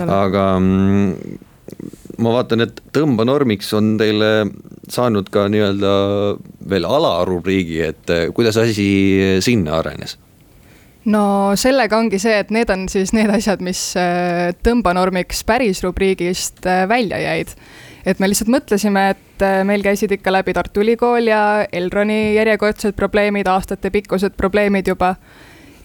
aga 0.08 0.60
mm, 0.60 1.40
ma 2.22 2.34
vaatan, 2.36 2.66
et 2.66 2.82
tõmbanormiks 2.94 3.72
on 3.78 3.96
teile 4.00 4.32
saanud 4.92 5.30
ka 5.34 5.48
nii-öelda 5.52 5.94
veel 6.70 6.86
alarubriigi, 6.88 7.80
et 7.86 8.14
eh, 8.14 8.28
kuidas 8.36 8.60
asi 8.62 9.40
sinna 9.44 9.80
arenes? 9.80 10.18
no 11.10 11.52
sellega 11.60 11.98
ongi 12.00 12.20
see, 12.22 12.36
et 12.40 12.52
need 12.56 12.70
on 12.72 12.86
siis 12.92 13.12
need 13.16 13.32
asjad, 13.34 13.64
mis 13.66 13.80
eh, 14.00 14.52
tõmbanormiks 14.64 15.44
päris 15.48 15.84
rubriigist 15.84 16.64
eh, 16.70 16.86
välja 16.90 17.20
jäid. 17.24 17.56
et 18.06 18.20
me 18.20 18.30
lihtsalt 18.30 18.52
mõtlesime, 18.52 19.10
et 19.16 19.48
meil 19.68 19.84
käisid 19.84 20.12
ikka 20.12 20.32
läbi 20.32 20.54
Tartu 20.54 20.84
Ülikool 20.84 21.28
ja 21.32 21.66
Elroni 21.72 22.36
järjekordsed 22.36 22.96
probleemid, 23.00 23.48
aastatepikkused 23.48 24.38
probleemid 24.38 24.88
juba 24.88 25.16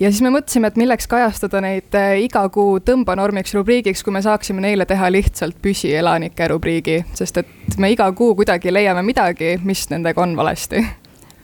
ja 0.00 0.10
siis 0.10 0.22
me 0.22 0.30
mõtlesime, 0.32 0.70
et 0.70 0.78
milleks 0.78 1.08
kajastada 1.10 1.60
neid 1.64 1.94
äh, 1.98 2.14
iga 2.24 2.44
kuu 2.52 2.78
tõmbanormiks 2.84 3.54
rubriigiks, 3.56 4.04
kui 4.06 4.14
me 4.14 4.22
saaksime 4.24 4.62
neile 4.64 4.86
teha 4.88 5.10
lihtsalt 5.12 5.58
püsielanike 5.62 6.48
rubriigi, 6.52 7.00
sest 7.18 7.42
et 7.42 7.78
me 7.78 7.90
iga 7.92 8.08
kuu 8.16 8.34
kuidagi 8.38 8.72
leiame 8.72 9.02
midagi, 9.06 9.56
mis 9.64 9.86
nendega 9.92 10.22
on 10.22 10.36
valesti. 10.38 10.84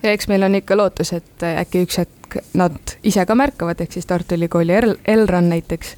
ja 0.03 0.13
eks 0.13 0.29
meil 0.31 0.47
on 0.47 0.61
ikka 0.61 0.77
lootus, 0.79 1.13
et 1.17 1.47
äh, 1.47 1.59
äkki 1.65 1.87
üks 1.87 1.99
hetk 2.03 2.39
nad 2.55 2.97
ise 3.03 3.27
ka 3.27 3.35
märkavad, 3.39 3.81
ehk 3.81 3.93
siis 3.95 4.07
Tartu 4.07 4.39
Ülikooli 4.39 4.79
Elron 5.05 5.49
näiteks. 5.51 5.97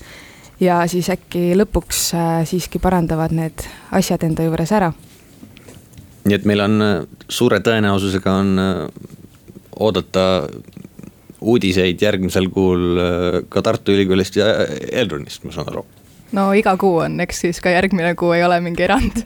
ja 0.61 0.81
siis 0.87 1.11
äkki 1.13 1.53
lõpuks 1.57 2.07
äh, 2.15 2.41
siiski 2.49 2.79
parandavad 2.79 3.37
need 3.37 3.69
asjad 3.93 4.25
enda 4.25 4.49
juures 4.49 4.73
ära. 4.73 4.93
nii 6.25 6.35
et 6.35 6.45
meil 6.45 6.61
on 6.61 6.81
suure 7.29 7.61
tõenäosusega 7.61 8.33
on 8.41 8.59
oodata 9.77 10.49
uudiseid 11.41 12.03
järgmisel 12.03 12.49
kuul 12.53 13.01
äh, 13.01 13.39
ka 13.49 13.63
Tartu 13.63 13.95
Ülikoolist 13.97 14.39
ja 14.39 14.51
Elronist, 14.93 15.45
ma 15.45 15.55
saan 15.55 15.71
aru. 15.73 15.85
no 16.37 16.51
iga 16.57 16.77
kuu 16.81 17.03
on, 17.07 17.21
eks 17.25 17.45
siis 17.47 17.63
ka 17.65 17.73
järgmine 17.75 18.15
kuu 18.19 18.33
ei 18.37 18.45
ole 18.47 18.61
mingi 18.65 18.87
erand. 18.87 19.25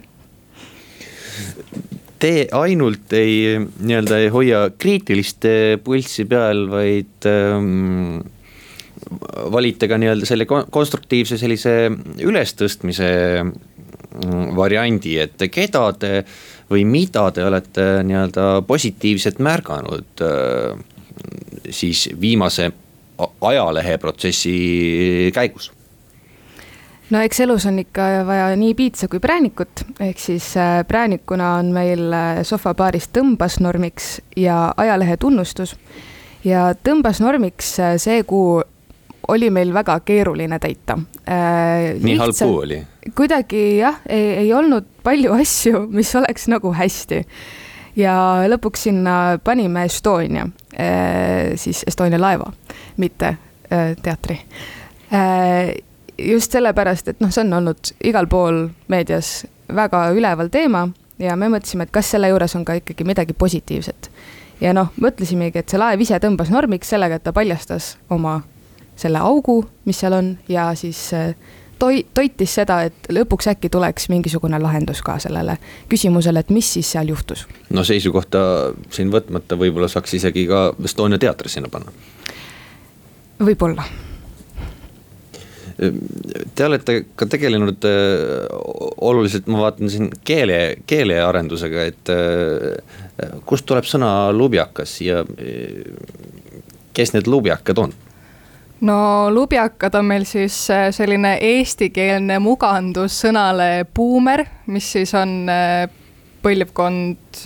Te 2.21 2.35
ainult 2.53 3.15
ei, 3.17 3.57
nii-öelda 3.57 4.19
ei 4.21 4.29
hoia 4.29 4.67
kriitilist 4.77 5.47
pulssi 5.85 6.27
peal, 6.29 6.67
vaid 6.69 7.25
ähm, 7.31 8.21
valite 9.53 9.89
ka 9.89 9.99
nii-öelda 9.99 10.29
selle 10.29 10.47
konstruktiivse 10.47 11.39
sellise 11.41 11.75
ülestõstmise 12.21 13.11
mm, 13.41 14.53
variandi, 14.57 15.17
et 15.25 15.49
keda 15.49 15.87
te 15.97 16.13
või 16.71 16.85
mida 16.87 17.25
te 17.35 17.45
olete 17.45 17.87
nii-öelda 18.07 18.47
positiivselt 18.69 19.41
märganud 19.43 20.25
äh, 20.27 20.77
siis 21.71 22.09
viimase 22.21 22.71
ajaleheprotsessi 23.41 25.31
käigus? 25.35 25.73
no 27.11 27.21
eks 27.27 27.41
elus 27.45 27.67
on 27.67 27.79
ikka 27.83 28.09
vaja 28.27 28.51
nii 28.57 28.75
piitsa 28.79 29.09
kui 29.11 29.21
präänikut, 29.23 29.85
ehk 30.01 30.19
siis 30.19 30.53
äh, 30.57 30.81
präänikuna 30.89 31.55
on 31.59 31.73
meil 31.75 32.13
äh, 32.15 32.43
sohvapaaris 32.47 33.11
tõmbasnormiks 33.17 34.19
ja 34.37 34.73
ajalehe 34.77 35.17
tunnustus. 35.17 35.77
ja 36.45 36.71
tõmbasnormiks 36.89 37.73
äh, 37.81 37.97
see 37.99 38.23
kuu 38.23 38.61
oli 39.29 39.51
meil 39.51 39.75
väga 39.75 40.01
keeruline 40.01 40.59
täita. 40.59 40.99
nii 42.01 42.17
halb 42.19 42.39
kuu 42.39 42.59
oli? 42.65 42.83
kuidagi 43.17 43.79
jah, 43.79 44.01
ei 44.09 44.53
olnud 44.53 44.87
palju 45.03 45.35
asju, 45.35 45.87
mis 45.91 46.15
oleks 46.15 46.49
nagu 46.49 46.73
hästi 46.75 47.25
ja 47.97 48.15
lõpuks 48.49 48.87
sinna 48.89 49.15
panime 49.45 49.85
Estonia, 49.89 50.47
eh, 50.73 51.53
siis 51.57 51.85
Estonia 51.87 52.21
laeva, 52.21 52.51
mitte 52.97 53.35
eh, 53.71 53.97
teatri. 54.03 54.39
Eh, 55.13 55.75
just 56.19 56.53
sellepärast, 56.53 57.09
et 57.09 57.21
noh, 57.21 57.33
see 57.33 57.45
on 57.45 57.59
olnud 57.61 57.95
igal 58.05 58.29
pool 58.31 58.67
meedias 58.93 59.41
väga 59.75 60.11
üleval 60.15 60.51
teema 60.53 60.87
ja 61.19 61.37
me 61.37 61.51
mõtlesime, 61.53 61.87
et 61.87 61.95
kas 61.95 62.11
selle 62.15 62.31
juures 62.31 62.57
on 62.57 62.65
ka 62.65 62.79
ikkagi 62.81 63.05
midagi 63.05 63.33
positiivset. 63.33 64.11
ja 64.61 64.75
noh, 64.77 64.91
mõtlesimegi, 65.01 65.59
et 65.59 65.69
see 65.69 65.81
laev 65.81 66.01
ise 66.01 66.19
tõmbas 66.21 66.51
normiks 66.53 66.91
sellega, 66.93 67.17
et 67.17 67.25
ta 67.25 67.33
paljastas 67.33 67.97
oma 68.11 68.43
selle 68.97 69.19
augu, 69.19 69.63
mis 69.89 69.97
seal 69.97 70.13
on 70.13 70.35
ja 70.49 70.75
siis 70.77 71.13
toi-, 71.81 72.05
toitis 72.15 72.55
seda, 72.61 72.83
et 72.89 73.11
lõpuks 73.13 73.51
äkki 73.55 73.71
tuleks 73.73 74.11
mingisugune 74.13 74.61
lahendus 74.63 75.03
ka 75.07 75.19
sellele 75.23 75.57
küsimusele, 75.91 76.45
et 76.45 76.53
mis 76.55 76.75
siis 76.77 76.93
seal 76.97 77.11
juhtus. 77.13 77.47
no 77.71 77.85
seisukohta 77.87 78.43
siin 78.91 79.13
võtmata 79.13 79.59
võib-olla 79.59 79.89
saaks 79.91 80.15
isegi 80.21 80.47
ka 80.51 80.71
Estonia 80.85 81.19
teatri 81.19 81.53
sinna 81.53 81.73
panna. 81.73 81.93
võib-olla 83.41 83.89
Te 86.55 86.67
olete 86.67 86.95
ka 87.17 87.25
tegelenud 87.31 87.87
äh, 87.89 88.43
oluliselt, 89.01 89.47
ma 89.49 89.63
vaatan 89.63 89.89
siin 89.89 90.11
keele, 90.29 90.59
keelearendusega, 90.87 91.85
et 91.89 92.13
äh, 92.13 93.31
kust 93.49 93.65
tuleb 93.69 93.89
sõna 93.89 94.11
lubjakas 94.37 94.99
ja 95.01 95.23
äh, 95.25 95.81
kes 96.93 97.15
need 97.17 97.31
lubjakad 97.33 97.81
on? 97.81 97.97
No 98.81 99.31
lubjakad 99.31 99.95
on 99.95 100.05
meil 100.05 100.25
siis 100.29 100.57
äh, 100.71 100.89
selline 100.95 101.37
eestikeelne 101.41 102.39
mugandus 102.43 103.21
sõnale 103.25 103.85
buumer, 103.95 104.45
mis 104.67 104.93
siis 104.97 105.15
on 105.19 105.49
äh, 105.51 105.85
põlvkond, 106.43 107.45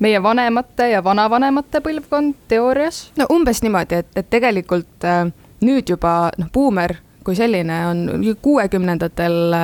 meie 0.00 0.22
vanemate 0.22 0.90
ja 0.94 1.04
vanavanemate 1.04 1.82
põlvkond 1.84 2.46
teoorias. 2.48 3.10
no 3.20 3.28
umbes 3.32 3.62
niimoodi, 3.62 4.02
et, 4.04 4.10
et 4.16 4.30
tegelikult 4.30 5.04
äh, 5.04 5.24
nüüd 5.60 5.92
juba 5.92 6.30
noh, 6.38 6.52
buumer 6.52 6.96
kui 7.24 7.36
selline 7.36 7.86
on 7.86 8.06
kuuekümnendatel 8.42 9.54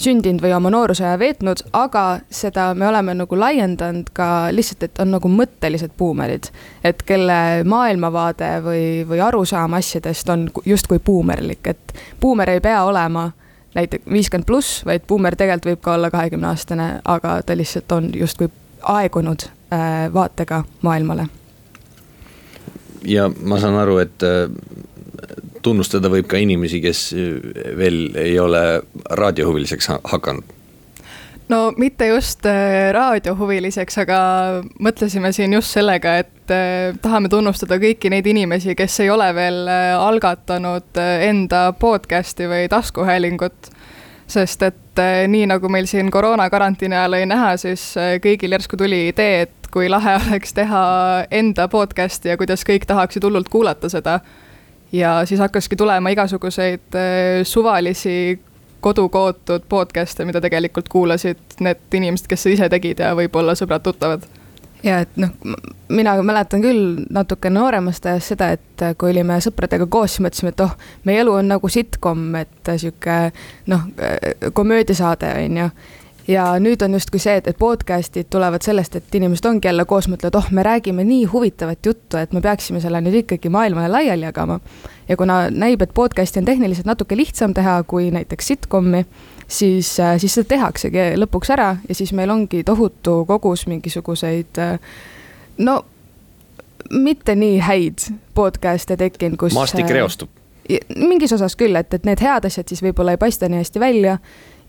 sündinud 0.00 0.42
või 0.42 0.54
oma 0.56 0.70
noorusaja 0.74 1.18
veetnud, 1.18 1.62
aga 1.72 2.04
seda 2.30 2.72
me 2.74 2.88
oleme 2.88 3.14
nagu 3.14 3.38
laiendanud 3.38 4.10
ka 4.12 4.48
lihtsalt, 4.52 4.82
et 4.82 5.00
on 5.02 5.14
nagu 5.14 5.28
mõttelised 5.30 5.94
buumerid. 5.98 6.50
et 6.84 7.02
kelle 7.02 7.64
maailmavaade 7.64 8.50
või, 8.64 8.84
või 9.08 9.20
arusaam 9.20 9.74
asjadest 9.74 10.28
on 10.28 10.50
justkui 10.64 10.98
buumerlik, 10.98 11.66
et 11.66 11.94
buumer 12.20 12.50
ei 12.50 12.60
pea 12.60 12.84
olema 12.84 13.30
näiteks 13.74 14.10
viiskümmend 14.10 14.46
pluss, 14.46 14.84
vaid 14.86 15.06
buumer 15.08 15.36
tegelikult 15.36 15.72
võib 15.72 15.80
ka 15.82 15.94
olla 15.94 16.10
kahekümne 16.10 16.46
aastane, 16.46 16.88
aga 17.04 17.40
ta 17.42 17.56
lihtsalt 17.56 17.92
on 17.92 18.10
justkui 18.14 18.48
aegunud 18.82 19.46
äh, 19.72 20.12
vaatega 20.14 20.64
maailmale. 20.82 21.26
ja 23.04 23.30
ma 23.42 23.60
saan 23.60 23.74
aru, 23.76 23.98
et 23.98 24.22
äh, 24.22 24.50
tunnustada 25.64 26.10
võib 26.12 26.28
ka 26.28 26.40
inimesi, 26.40 26.82
kes 26.84 27.06
veel 27.78 28.04
ei 28.20 28.36
ole 28.38 28.64
raadiohuviliseks 29.10 29.90
hakanud 30.04 30.54
no 31.48 31.72
mitte 31.76 32.06
just 32.06 32.46
äh, 32.46 32.92
raadiohuviliseks, 32.94 33.98
aga 34.04 34.18
mõtlesime 34.82 35.32
siin 35.34 35.52
just 35.56 35.74
sellega, 35.74 36.16
et 36.24 36.52
äh, 36.52 36.96
tahame 37.02 37.28
tunnustada 37.32 37.78
kõiki 37.82 38.10
neid 38.12 38.26
inimesi, 38.30 38.76
kes 38.78 39.00
ei 39.04 39.10
ole 39.12 39.28
veel 39.36 39.68
algatanud 39.68 41.02
enda 41.28 41.66
podcast'i 41.78 42.48
või 42.50 42.68
taskuhäälingut. 42.72 43.72
sest 44.26 44.62
et 44.62 45.00
nii 45.28 45.46
nagu 45.46 45.68
meil 45.68 45.86
siin 45.86 46.10
koroona 46.10 46.46
karantiini 46.50 46.96
ajal 46.96 47.12
oli 47.18 47.26
näha, 47.28 47.56
siis 47.60 47.92
kõigil 48.24 48.56
järsku 48.56 48.76
tuli 48.76 49.08
idee, 49.08 49.42
et 49.42 49.68
kui 49.70 49.88
lahe 49.88 50.14
oleks 50.16 50.54
teha 50.54 50.84
enda 51.30 51.68
podcast'i 51.68 52.32
ja 52.32 52.38
kuidas 52.40 52.64
kõik 52.64 52.86
tahaksid 52.86 53.24
hullult 53.24 53.50
kuulata 53.52 53.90
seda 53.92 54.20
ja 54.94 55.16
siis 55.26 55.42
hakkaski 55.42 55.76
tulema 55.76 56.12
igasuguseid 56.14 56.94
äh, 56.98 57.42
suvalisi 57.42 58.38
kodukootud 58.84 59.66
podcast'e, 59.68 60.26
mida 60.28 60.40
tegelikult 60.44 60.88
kuulasid 60.92 61.60
need 61.64 61.96
inimesed, 61.96 62.28
kes 62.30 62.46
ise 62.52 62.68
tegid 62.72 63.00
ja 63.00 63.14
võib-olla 63.16 63.56
sõbrad-tuttavad 63.58 64.26
ja 64.84 65.00
et 65.04 65.16
noh, 65.16 65.32
mina 65.88 66.14
mäletan 66.22 66.62
küll 66.64 66.98
natuke 67.12 67.50
nooremast 67.52 68.06
ajast 68.06 68.34
seda, 68.34 68.50
et 68.56 68.84
kui 69.00 69.14
olime 69.14 69.38
sõpradega 69.44 69.86
koos, 69.90 70.16
siis 70.16 70.24
mõtlesime, 70.26 70.52
et 70.52 70.64
oh, 70.64 70.74
meie 71.08 71.22
elu 71.24 71.36
on 71.40 71.52
nagu 71.54 71.70
sitcom, 71.72 72.26
et 72.40 72.72
sihuke 72.76 73.18
noh, 73.72 73.86
komöödiasaade 74.52 75.34
on 75.44 75.62
ju. 75.62 75.68
ja 75.68 75.70
nüüd 76.60 76.82
on 76.82 76.96
justkui 76.96 77.20
see, 77.20 77.36
et, 77.36 77.48
et 77.50 77.58
podcast'id 77.58 78.30
tulevad 78.32 78.64
sellest, 78.64 78.96
et 78.96 79.14
inimesed 79.14 79.44
ongi 79.48 79.68
jälle 79.68 79.84
koos, 79.84 80.08
mõtlevad, 80.08 80.38
oh, 80.40 80.50
me 80.56 80.62
räägime 80.64 81.04
nii 81.04 81.24
huvitavat 81.28 81.86
juttu, 81.86 82.16
et 82.16 82.32
me 82.32 82.40
peaksime 82.40 82.80
selle 82.80 83.00
nüüd 83.04 83.18
ikkagi 83.24 83.52
maailmale 83.52 83.90
laiali 83.92 84.24
jagama. 84.24 84.60
ja 85.08 85.16
kuna 85.16 85.50
näib, 85.50 85.82
et 85.82 85.92
podcast'i 85.94 86.40
on 86.40 86.44
tehniliselt 86.48 86.86
natuke 86.86 87.16
lihtsam 87.16 87.54
teha 87.54 87.82
kui 87.82 88.10
näiteks 88.10 88.46
sitcom'i, 88.46 89.04
siis, 89.48 90.00
äh, 90.00 90.16
siis 90.18 90.34
seda 90.34 90.48
tehaksegi 90.48 91.10
lõpuks 91.20 91.52
ära 91.52 91.76
ja 91.88 91.94
siis 91.94 92.12
meil 92.12 92.30
ongi 92.30 92.64
tohutu 92.64 93.24
kogus 93.28 93.66
mingisuguseid 93.66 94.58
äh, 94.58 94.78
no 95.58 95.84
mitte 96.90 97.34
nii 97.34 97.58
häid 97.60 98.08
podcast'e 98.34 98.96
tekkinud, 98.96 99.36
kus. 99.36 99.54
maastik 99.54 99.84
äh, 99.84 99.98
reostub. 100.00 100.30
mingis 100.96 101.32
osas 101.32 101.56
küll, 101.56 101.76
et, 101.76 101.94
et 101.94 102.08
need 102.08 102.20
head 102.24 102.48
asjad 102.48 102.68
siis 102.68 102.82
võib-olla 102.82 103.12
ei 103.12 103.20
paista 103.20 103.48
nii 103.48 103.60
hästi 103.60 103.80
välja 103.80 104.18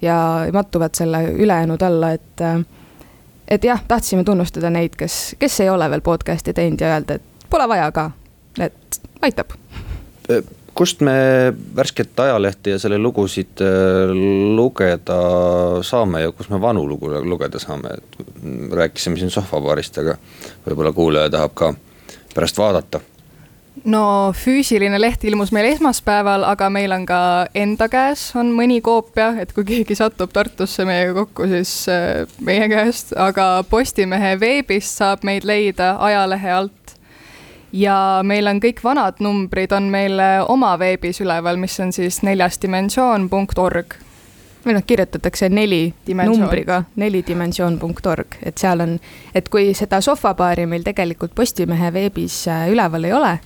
ja 0.05 0.17
mattuvad 0.53 0.95
selle 0.97 1.23
ülejäänud 1.33 1.81
alla, 1.81 2.11
et 2.15 2.43
et 3.47 3.63
jah, 3.63 3.81
tahtsime 3.87 4.23
tunnustada 4.23 4.69
neid, 4.73 4.95
kes, 4.97 5.35
kes 5.39 5.59
ei 5.61 5.69
ole 5.69 5.89
veel 5.89 6.01
podcast'i 6.01 6.53
teinud 6.53 6.81
ja 6.81 6.95
öelda, 6.95 7.19
et 7.19 7.49
pole 7.49 7.67
vaja 7.69 7.91
ka, 7.93 8.09
et 8.59 9.01
aitab. 9.21 9.53
kust 10.75 11.01
me 11.01 11.13
värsket 11.75 12.19
ajalehte 12.19 12.73
ja 12.73 12.79
selle 12.79 12.97
lugusid 12.99 13.61
äh, 13.63 14.11
lugeda 14.55 15.19
saame 15.87 16.25
ja 16.25 16.31
kus 16.35 16.49
me 16.49 16.59
vanu 16.61 16.87
lugu 16.87 17.11
lugeda 17.23 17.59
saame, 17.59 17.95
et 17.95 18.17
rääkisime 18.75 19.17
siin 19.17 19.31
sohvapaarist, 19.31 20.01
aga 20.03 20.17
võib-olla 20.65 20.91
kuulaja 20.91 21.29
tahab 21.29 21.53
ka 21.55 21.73
pärast 22.33 22.57
vaadata 22.57 22.99
no 23.83 24.31
füüsiline 24.35 24.99
leht 25.01 25.23
ilmus 25.27 25.51
meil 25.55 25.67
esmaspäeval, 25.73 26.45
aga 26.47 26.69
meil 26.73 26.93
on 26.95 27.05
ka 27.07 27.19
enda 27.57 27.87
käes 27.91 28.29
on 28.39 28.53
mõni 28.55 28.79
koopia, 28.85 29.33
et 29.41 29.51
kui 29.53 29.65
keegi 29.67 29.97
satub 29.97 30.31
Tartusse 30.35 30.85
meiega 30.87 31.15
kokku, 31.17 31.47
siis 31.51 31.73
äh, 31.91 32.23
meie 32.45 32.69
käest, 32.71 33.13
aga 33.19 33.65
Postimehe 33.69 34.35
veebist 34.39 35.01
saab 35.01 35.25
meid 35.27 35.45
leida 35.47 35.95
ajalehe 35.99 36.51
alt. 36.51 36.95
ja 37.75 38.21
meil 38.23 38.47
on 38.47 38.61
kõik 38.63 38.79
vanad 38.83 39.19
numbrid 39.19 39.73
on 39.75 39.91
meil 39.91 40.19
äh, 40.19 40.39
oma 40.47 40.77
veebis 40.79 41.19
üleval, 41.21 41.59
mis 41.59 41.79
on 41.79 41.91
siis 41.91 42.21
neljasdimensioon.org 42.23 43.99
või 44.65 44.73
noh, 44.73 44.81
kirjutatakse 44.87 45.49
neli 45.49 45.93
Dimension. 46.07 46.39
numbriga, 46.41 46.83
nelidimensioon.org, 46.95 48.39
et 48.41 48.57
seal 48.57 48.81
on, 48.81 48.95
et 49.35 49.49
kui 49.49 49.73
seda 49.77 49.99
sohvapaari 50.01 50.65
meil 50.65 50.83
tegelikult 50.87 51.35
Postimehe 51.35 51.91
veebis 51.93 52.47
äh, 52.47 52.69
üleval 52.71 53.11
ei 53.11 53.13
ole 53.13 53.37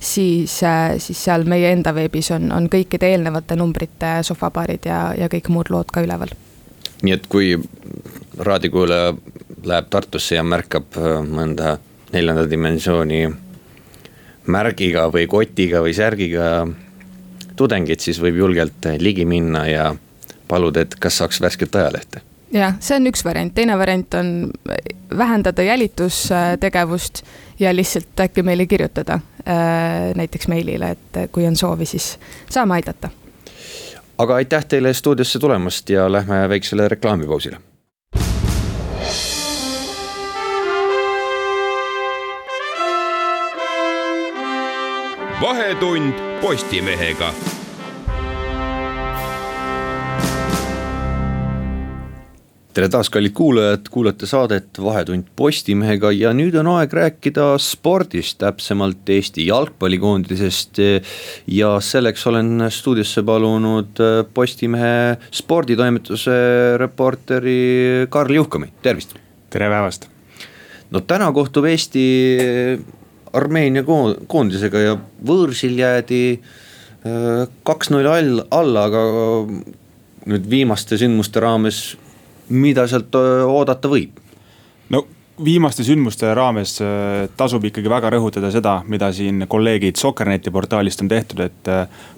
siis, 0.00 0.62
äh, 0.62 0.98
siis 0.98 1.24
seal 1.24 1.44
meie 1.48 1.72
enda 1.72 1.94
veebis 1.94 2.30
on, 2.34 2.50
on 2.52 2.68
kõikide 2.72 3.10
eelnevate 3.12 3.56
numbrite 3.56 4.18
sohvapaarid 4.26 4.88
ja, 4.88 5.00
ja 5.18 5.30
kõik 5.32 5.50
muud 5.52 5.70
lood 5.70 5.92
ka 5.92 6.04
üleval. 6.04 6.32
nii 7.02 7.12
et 7.12 7.26
kui 7.28 7.54
raadiokuulaja 8.38 9.14
läheb 9.66 9.90
Tartusse 9.90 10.38
ja 10.38 10.44
märkab 10.44 10.96
äh, 11.00 11.20
mõnda 11.24 11.76
neljanda 12.12 12.46
dimensiooni 12.50 13.26
märgiga 14.46 15.08
või 15.12 15.26
kotiga 15.26 15.82
või 15.82 15.94
särgiga 15.94 16.66
tudengit, 17.56 18.00
siis 18.00 18.20
võib 18.22 18.36
julgelt 18.44 18.86
ligi 19.00 19.24
minna 19.24 19.66
ja 19.66 19.90
paluda, 20.48 20.84
et 20.84 20.94
kas 21.00 21.18
saaks 21.18 21.40
värsket 21.42 21.74
ajalehte. 21.74 22.22
Jah, 22.54 22.76
see 22.80 22.94
on 22.94 23.08
üks 23.10 23.24
variant, 23.26 23.50
teine 23.54 23.74
variant 23.78 24.14
on 24.14 24.28
vähendada 25.18 25.64
jälitustegevust 25.66 27.24
ja 27.58 27.72
lihtsalt 27.74 28.22
äkki 28.22 28.44
meile 28.46 28.68
kirjutada 28.70 29.18
näiteks 30.14 30.48
meilile, 30.48 30.90
et 30.90 31.30
kui 31.32 31.46
on 31.46 31.56
soovi, 31.56 31.86
siis 31.86 32.18
saame 32.50 32.74
aidata. 32.74 33.08
aga 34.18 34.34
aitäh 34.34 34.64
teile 34.64 34.94
stuudiosse 34.94 35.38
tulemast 35.38 35.90
ja 35.90 36.12
lähme 36.12 36.48
väiksele 36.48 36.88
reklaamipausile. 36.88 37.58
vahetund 45.40 46.14
Postimehega 46.40 47.34
tere 52.76 52.90
taas, 52.92 53.08
kallid 53.08 53.32
kuulajad, 53.32 53.86
kuulate 53.88 54.26
saadet 54.28 54.76
Vahetund 54.84 55.30
Postimehega 55.38 56.10
ja 56.12 56.34
nüüd 56.36 56.58
on 56.60 56.68
aeg 56.74 56.92
rääkida 56.92 57.54
spordist, 57.62 58.36
täpsemalt 58.42 59.08
Eesti 59.14 59.46
jalgpallikoondisest. 59.48 60.82
ja 61.56 61.70
selleks 61.80 62.26
olen 62.28 62.66
stuudiosse 62.68 63.22
palunud 63.24 64.02
Postimehe 64.34 65.16
sporditoimetuse 65.32 66.36
reporteri 66.76 68.06
Karl 68.10 68.34
Juhkami, 68.34 68.68
tervist. 68.82 69.16
tere 69.50 69.72
päevast. 69.72 70.08
no 70.90 71.00
täna 71.00 71.32
kohtub 71.32 71.64
Eesti 71.64 72.06
Armeenia 73.32 73.84
koondisega 74.28 74.84
ja 74.84 74.98
võõrsil 75.24 75.80
jäädi 75.80 76.24
äh, 76.36 77.48
kaks-null 77.64 78.12
alla, 78.50 78.84
aga 78.84 79.06
nüüd 80.26 80.50
viimaste 80.50 80.98
sündmuste 81.00 81.40
raames 81.40 81.96
mida 82.48 82.86
sealt 82.86 83.14
oodata 83.46 83.88
võib? 83.90 84.20
no 84.90 85.06
viimaste 85.44 85.84
sündmuste 85.84 86.32
raames 86.34 86.78
tasub 87.36 87.64
ikkagi 87.68 87.90
väga 87.90 88.10
rõhutada 88.14 88.50
seda, 88.54 88.78
mida 88.88 89.10
siin 89.12 89.44
kolleegid 89.48 89.98
Sokkerneti 90.00 90.50
portaalist 90.50 91.02
on 91.02 91.08
tehtud, 91.12 91.42
et 91.44 91.70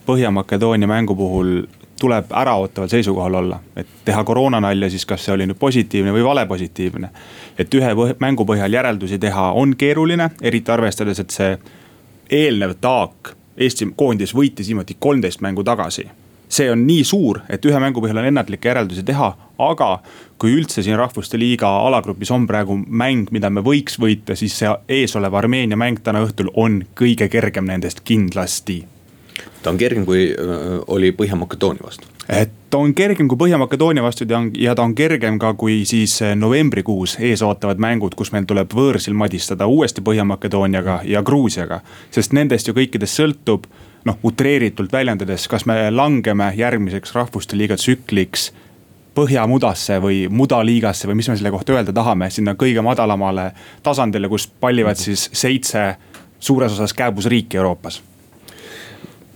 Põhja-Makedoonia 0.07 0.89
mängu 0.89 1.17
puhul 1.19 1.63
tuleb 2.01 2.31
äraootaval 2.31 2.89
seisukohal 2.89 3.35
olla, 3.35 3.59
et 3.77 3.87
teha 4.05 4.25
koroonanalja, 4.25 4.91
siis 4.91 5.07
kas 5.07 5.25
see 5.25 5.35
oli 5.35 5.49
nüüd 5.49 5.59
positiivne 5.59 6.13
või 6.15 6.25
valepositiivne. 6.25 7.11
et 7.59 7.75
ühe 7.75 7.91
mängu 8.21 8.45
põhjal 8.45 8.73
järeldusi 8.73 9.19
teha 9.19 9.51
on 9.53 9.75
keeruline, 9.77 10.31
eriti 10.43 10.71
arvestades, 10.71 11.19
et 11.19 11.31
see 11.31 11.59
eelnev 12.31 12.77
taak 12.81 13.35
Eesti 13.59 13.89
koondis 13.97 14.35
võitis 14.35 14.69
viimati 14.69 14.97
kolmteist 15.01 15.41
mängu 15.41 15.65
tagasi 15.65 16.05
see 16.49 16.71
on 16.73 16.87
nii 16.87 17.05
suur, 17.05 17.43
et 17.49 17.65
ühe 17.65 17.81
mängu 17.83 18.03
põhjal 18.03 18.23
on 18.23 18.29
ennatlikke 18.31 18.71
järeldusi 18.71 19.05
teha, 19.07 19.31
aga 19.59 19.89
kui 20.39 20.55
üldse 20.57 20.83
siin 20.83 20.99
rahvuste 20.99 21.39
liiga 21.41 21.71
alagrupis 21.87 22.31
on 22.35 22.47
praegu 22.47 22.79
mäng, 22.87 23.33
mida 23.35 23.51
me 23.51 23.65
võiks 23.65 23.99
võita, 24.01 24.37
siis 24.39 24.59
see 24.59 24.75
eesolev 25.01 25.35
Armeenia 25.35 25.77
mäng 25.77 26.01
täna 26.05 26.23
õhtul 26.27 26.53
on 26.57 26.83
kõige 26.99 27.29
kergem 27.29 27.69
nendest 27.69 28.05
kindlasti. 28.05 28.85
ta 29.63 29.71
on 29.71 29.79
kergem, 29.79 30.07
kui 30.07 30.31
oli 30.87 31.13
Põhja-Makedoonia 31.13 31.85
vastu 31.85 32.07
et 32.29 32.51
ta 32.71 32.79
on 32.79 32.93
kergem 32.95 33.29
kui 33.29 33.39
Põhja-Makedoonia 33.41 34.03
vastu 34.05 34.27
ja 34.59 34.75
ta 34.75 34.83
on 34.83 34.95
kergem 34.95 35.39
ka 35.39 35.55
kui 35.55 35.85
siis 35.89 36.21
novembrikuus 36.37 37.17
ees 37.21 37.43
ootavad 37.43 37.81
mängud, 37.81 38.15
kus 38.15 38.33
meil 38.33 38.45
tuleb 38.45 38.73
võõrsil 38.75 39.17
madistada 39.17 39.67
uuesti 39.67 40.05
Põhja-Makedooniaga 40.05 41.01
ja 41.05 41.23
Gruusiaga. 41.23 41.81
sest 42.11 42.33
nendest 42.33 42.69
ju 42.69 42.75
kõikidest 42.75 43.21
sõltub 43.21 43.65
noh, 44.09 44.19
utreeritult 44.27 44.93
väljendades, 44.93 45.47
kas 45.51 45.67
me 45.69 45.77
langeme 45.93 46.51
järgmiseks 46.57 47.15
rahvuste 47.17 47.59
liiga 47.59 47.77
tsükliks 47.79 48.51
põhjamudasse 49.19 49.99
või 50.03 50.27
mudaliigasse 50.31 51.09
või 51.11 51.19
mis 51.19 51.31
me 51.31 51.37
selle 51.39 51.53
kohta 51.55 51.75
öelda 51.75 51.95
tahame, 51.95 52.31
sinna 52.31 52.55
kõige 52.59 52.85
madalamale 52.87 53.51
tasandile, 53.83 54.31
kus 54.31 54.47
pallivad 54.61 55.01
siis 55.01 55.29
seitse 55.35 55.91
suures 56.39 56.77
osas 56.77 56.95
kääbus 56.95 57.27
riiki 57.31 57.59
Euroopas? 57.59 58.01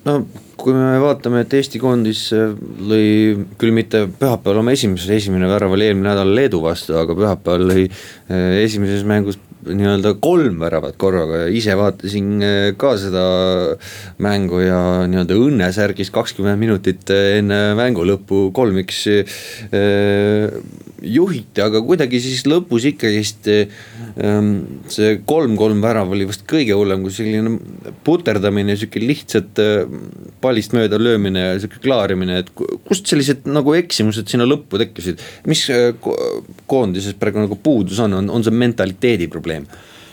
No 0.06 0.20
kui 0.62 0.74
me 0.74 0.98
vaatame, 1.02 1.42
et 1.42 1.54
Eesti 1.58 1.80
koondis 1.82 2.24
äh, 2.36 2.52
lõi 2.90 3.06
küll 3.58 3.74
mitte 3.74 4.04
pühapäeval 4.06 4.62
oma 4.62 4.74
esimeses, 4.74 5.10
esimene 5.10 5.48
värav 5.50 5.74
oli 5.74 5.88
eelmine 5.88 6.10
nädal 6.10 6.30
Leedu 6.36 6.62
vastu, 6.62 6.94
aga 6.98 7.16
pühapäeval 7.18 7.66
lõi 7.70 7.86
äh, 7.88 8.62
esimeses 8.62 9.02
mängus 9.08 9.38
nii-öelda 9.66 10.14
kolm 10.22 10.60
väravat 10.62 10.98
korraga 11.00 11.44
ja 11.44 11.50
ise 11.52 11.76
vaatasin 11.78 12.30
äh, 12.42 12.68
ka 12.78 12.94
seda 13.00 13.24
mängu 14.22 14.62
ja 14.64 14.80
nii-öelda 15.10 15.38
õnnesärgis 15.38 16.12
kakskümmend 16.14 16.60
minutit 16.60 17.12
enne 17.12 17.62
mängu 17.78 18.06
lõppu 18.08 18.48
kolm-üks 18.56 19.06
juhiti, 21.02 21.60
aga 21.62 21.80
kuidagi 21.84 22.20
siis 22.22 22.44
lõpus 22.46 22.84
ikkagist 22.92 23.48
ähm, 23.50 24.50
see 24.92 25.16
kolm-kolm 25.28 25.82
värav 25.82 26.12
oli 26.14 26.26
vist 26.28 26.44
kõige 26.50 26.76
hullem, 26.78 27.02
kui 27.04 27.14
selline 27.14 27.56
puterdamine, 28.06 28.76
sihuke 28.78 29.02
lihtsalt 29.02 29.60
äh, 29.62 29.82
pallist 30.42 30.76
mööda 30.76 31.00
löömine 31.00 31.46
ja 31.46 31.58
sihuke 31.62 31.82
klaarimine, 31.82 32.42
et 32.42 32.52
kust 32.54 33.10
sellised 33.10 33.48
nagu 33.50 33.74
eksimused 33.78 34.30
sinna 34.30 34.46
lõppu 34.48 34.80
tekkisid. 34.82 35.22
mis 35.50 35.64
äh, 35.72 35.90
koondises 36.70 37.18
praegu 37.18 37.42
nagu 37.42 37.58
puudus 37.62 38.00
on, 38.02 38.18
on, 38.20 38.30
on 38.30 38.46
see 38.46 38.54
mentaliteedi 38.54 39.30
probleem? 39.32 39.51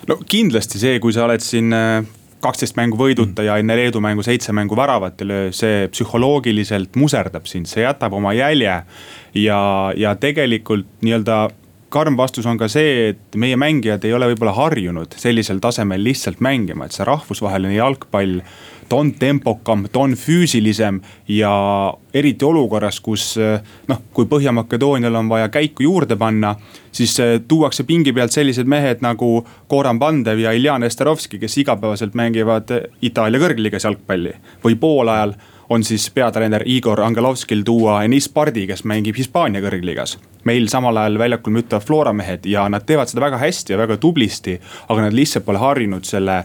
No 0.10 0.19
kindlasti 0.30 0.82
see, 0.82 0.99
kui 1.04 1.15
sa 1.15 1.25
oled 1.28 1.43
siin 1.43 1.75
äh, 1.75 2.02
kaksteist 2.43 2.78
mängu 2.80 2.97
võiduta 2.99 3.43
ja 3.43 3.58
enne 3.60 3.75
Leedu 3.78 4.02
mängu 4.04 4.23
seitse 4.25 4.54
mängu 4.56 4.78
väravat 4.80 5.21
ei 5.23 5.30
löö, 5.30 5.47
see 5.56 5.88
psühholoogiliselt 5.91 6.95
muserdab 6.99 7.49
sind, 7.52 7.69
see 7.69 7.84
jätab 7.84 8.15
oma 8.15 8.34
jälje. 8.38 8.82
ja, 9.36 9.60
ja 9.95 10.15
tegelikult 10.15 10.88
nii-öelda 11.02 11.49
karm 11.89 12.17
vastus 12.17 12.45
on 12.45 12.58
ka 12.58 12.69
see, 12.71 13.10
et 13.13 13.38
meie 13.39 13.58
mängijad 13.60 14.06
ei 14.06 14.13
ole 14.13 14.30
võib-olla 14.32 14.54
harjunud 14.58 15.15
sellisel 15.19 15.62
tasemel 15.63 16.04
lihtsalt 16.06 16.41
mängima, 16.43 16.86
et 16.86 16.95
see 16.95 17.08
rahvusvaheline 17.08 17.75
jalgpall 17.75 18.39
ta 18.89 18.95
on 18.95 19.12
tempokam, 19.13 19.86
ta 19.91 19.99
on 19.99 20.15
füüsilisem 20.17 20.99
ja 21.28 21.52
eriti 22.13 22.45
olukorras, 22.45 22.99
kus 22.99 23.36
noh, 23.88 24.02
kui 24.13 24.25
Põhja-Makedoonial 24.25 25.15
on 25.15 25.30
vaja 25.30 25.49
käiku 25.49 25.84
juurde 25.84 26.15
panna. 26.15 26.56
siis 26.91 27.17
tuuakse 27.47 27.84
pingi 27.84 28.13
pealt 28.13 28.32
sellised 28.32 28.65
mehed 28.65 29.02
nagu 29.02 29.45
Goran 29.69 29.99
Pandev 29.99 30.39
ja 30.39 30.52
Iljan 30.52 30.84
Esterovski, 30.84 31.39
kes 31.39 31.58
igapäevaselt 31.58 32.13
mängivad 32.13 32.73
Itaalia 33.02 33.39
kõrgliigas 33.39 33.86
jalgpalli. 33.86 34.34
või 34.63 34.75
poolajal 34.75 35.34
on 35.69 35.84
siis 35.84 36.10
peatreener 36.10 36.63
Igor 36.65 37.02
Angelovskil 37.02 37.62
tuua 37.65 38.04
Enis 38.04 38.30
Pardi, 38.30 38.65
kes 38.67 38.84
mängib 38.84 39.17
Hispaania 39.17 39.62
kõrgliigas. 39.62 40.17
meil 40.43 40.67
samal 40.67 40.97
ajal 40.97 41.19
väljakul 41.19 41.54
müttavad 41.54 41.84
Flora 41.86 42.13
mehed 42.13 42.45
ja 42.45 42.69
nad 42.69 42.86
teevad 42.86 43.10
seda 43.12 43.21
väga 43.21 43.38
hästi 43.38 43.73
ja 43.73 43.78
väga 43.78 43.97
tublisti, 43.97 44.60
aga 44.89 45.02
nad 45.02 45.13
lihtsalt 45.13 45.45
pole 45.45 45.58
harjunud 45.58 46.06
selle 46.06 46.43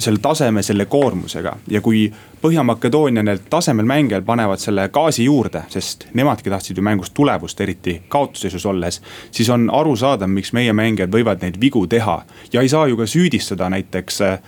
selle 0.00 0.18
taseme, 0.22 0.62
selle 0.62 0.86
koormusega 0.86 1.56
ja 1.68 1.80
kui 1.80 2.06
Põhja-Makedoonia 2.40 3.22
need 3.22 3.42
tasemel 3.52 3.84
mängijad 3.84 4.24
panevad 4.24 4.62
selle 4.62 4.86
gaasi 4.88 5.26
juurde, 5.26 5.60
sest 5.68 6.06
nemadki 6.16 6.50
tahtsid 6.50 6.78
ju 6.80 6.82
mängust 6.82 7.12
tulevust, 7.14 7.60
eriti 7.60 8.00
kaotusseisus 8.08 8.66
olles. 8.66 9.02
siis 9.30 9.50
on 9.50 9.68
arusaadav, 9.70 10.28
miks 10.28 10.52
meie 10.56 10.72
mängijad 10.72 11.12
võivad 11.12 11.44
neid 11.44 11.60
vigu 11.60 11.86
teha 11.86 12.22
ja 12.52 12.60
ei 12.60 12.68
saa 12.68 12.86
ju 12.88 12.96
ka 12.96 13.06
süüdistada 13.06 13.70
näiteks 13.70 14.20
äh, 14.20 14.40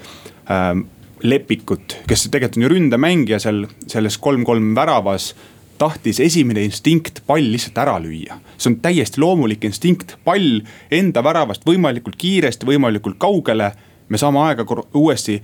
Lepikut, 1.22 1.96
kes 2.08 2.24
tegelikult 2.30 2.56
on 2.56 2.62
ju 2.62 2.68
ründemängija 2.68 3.38
seal 3.38 3.66
selles 3.86 4.16
kolm-kolm 4.18 4.72
väravas 4.74 5.34
tahtis 5.78 6.20
esimene 6.20 6.64
instinkt 6.66 7.22
pall 7.26 7.46
lihtsalt 7.52 7.78
ära 7.78 7.94
lüüa. 8.02 8.38
see 8.58 8.70
on 8.72 8.80
täiesti 8.82 9.20
loomulik 9.20 9.64
instinkt, 9.64 10.16
pall 10.24 10.60
enda 10.90 11.22
väravast 11.24 11.66
võimalikult 11.66 12.18
kiiresti, 12.18 12.66
võimalikult 12.66 13.18
kaugele 13.18 13.72
me 14.12 14.20
saame 14.20 14.42
aega 14.44 14.66
uuesti 14.94 15.38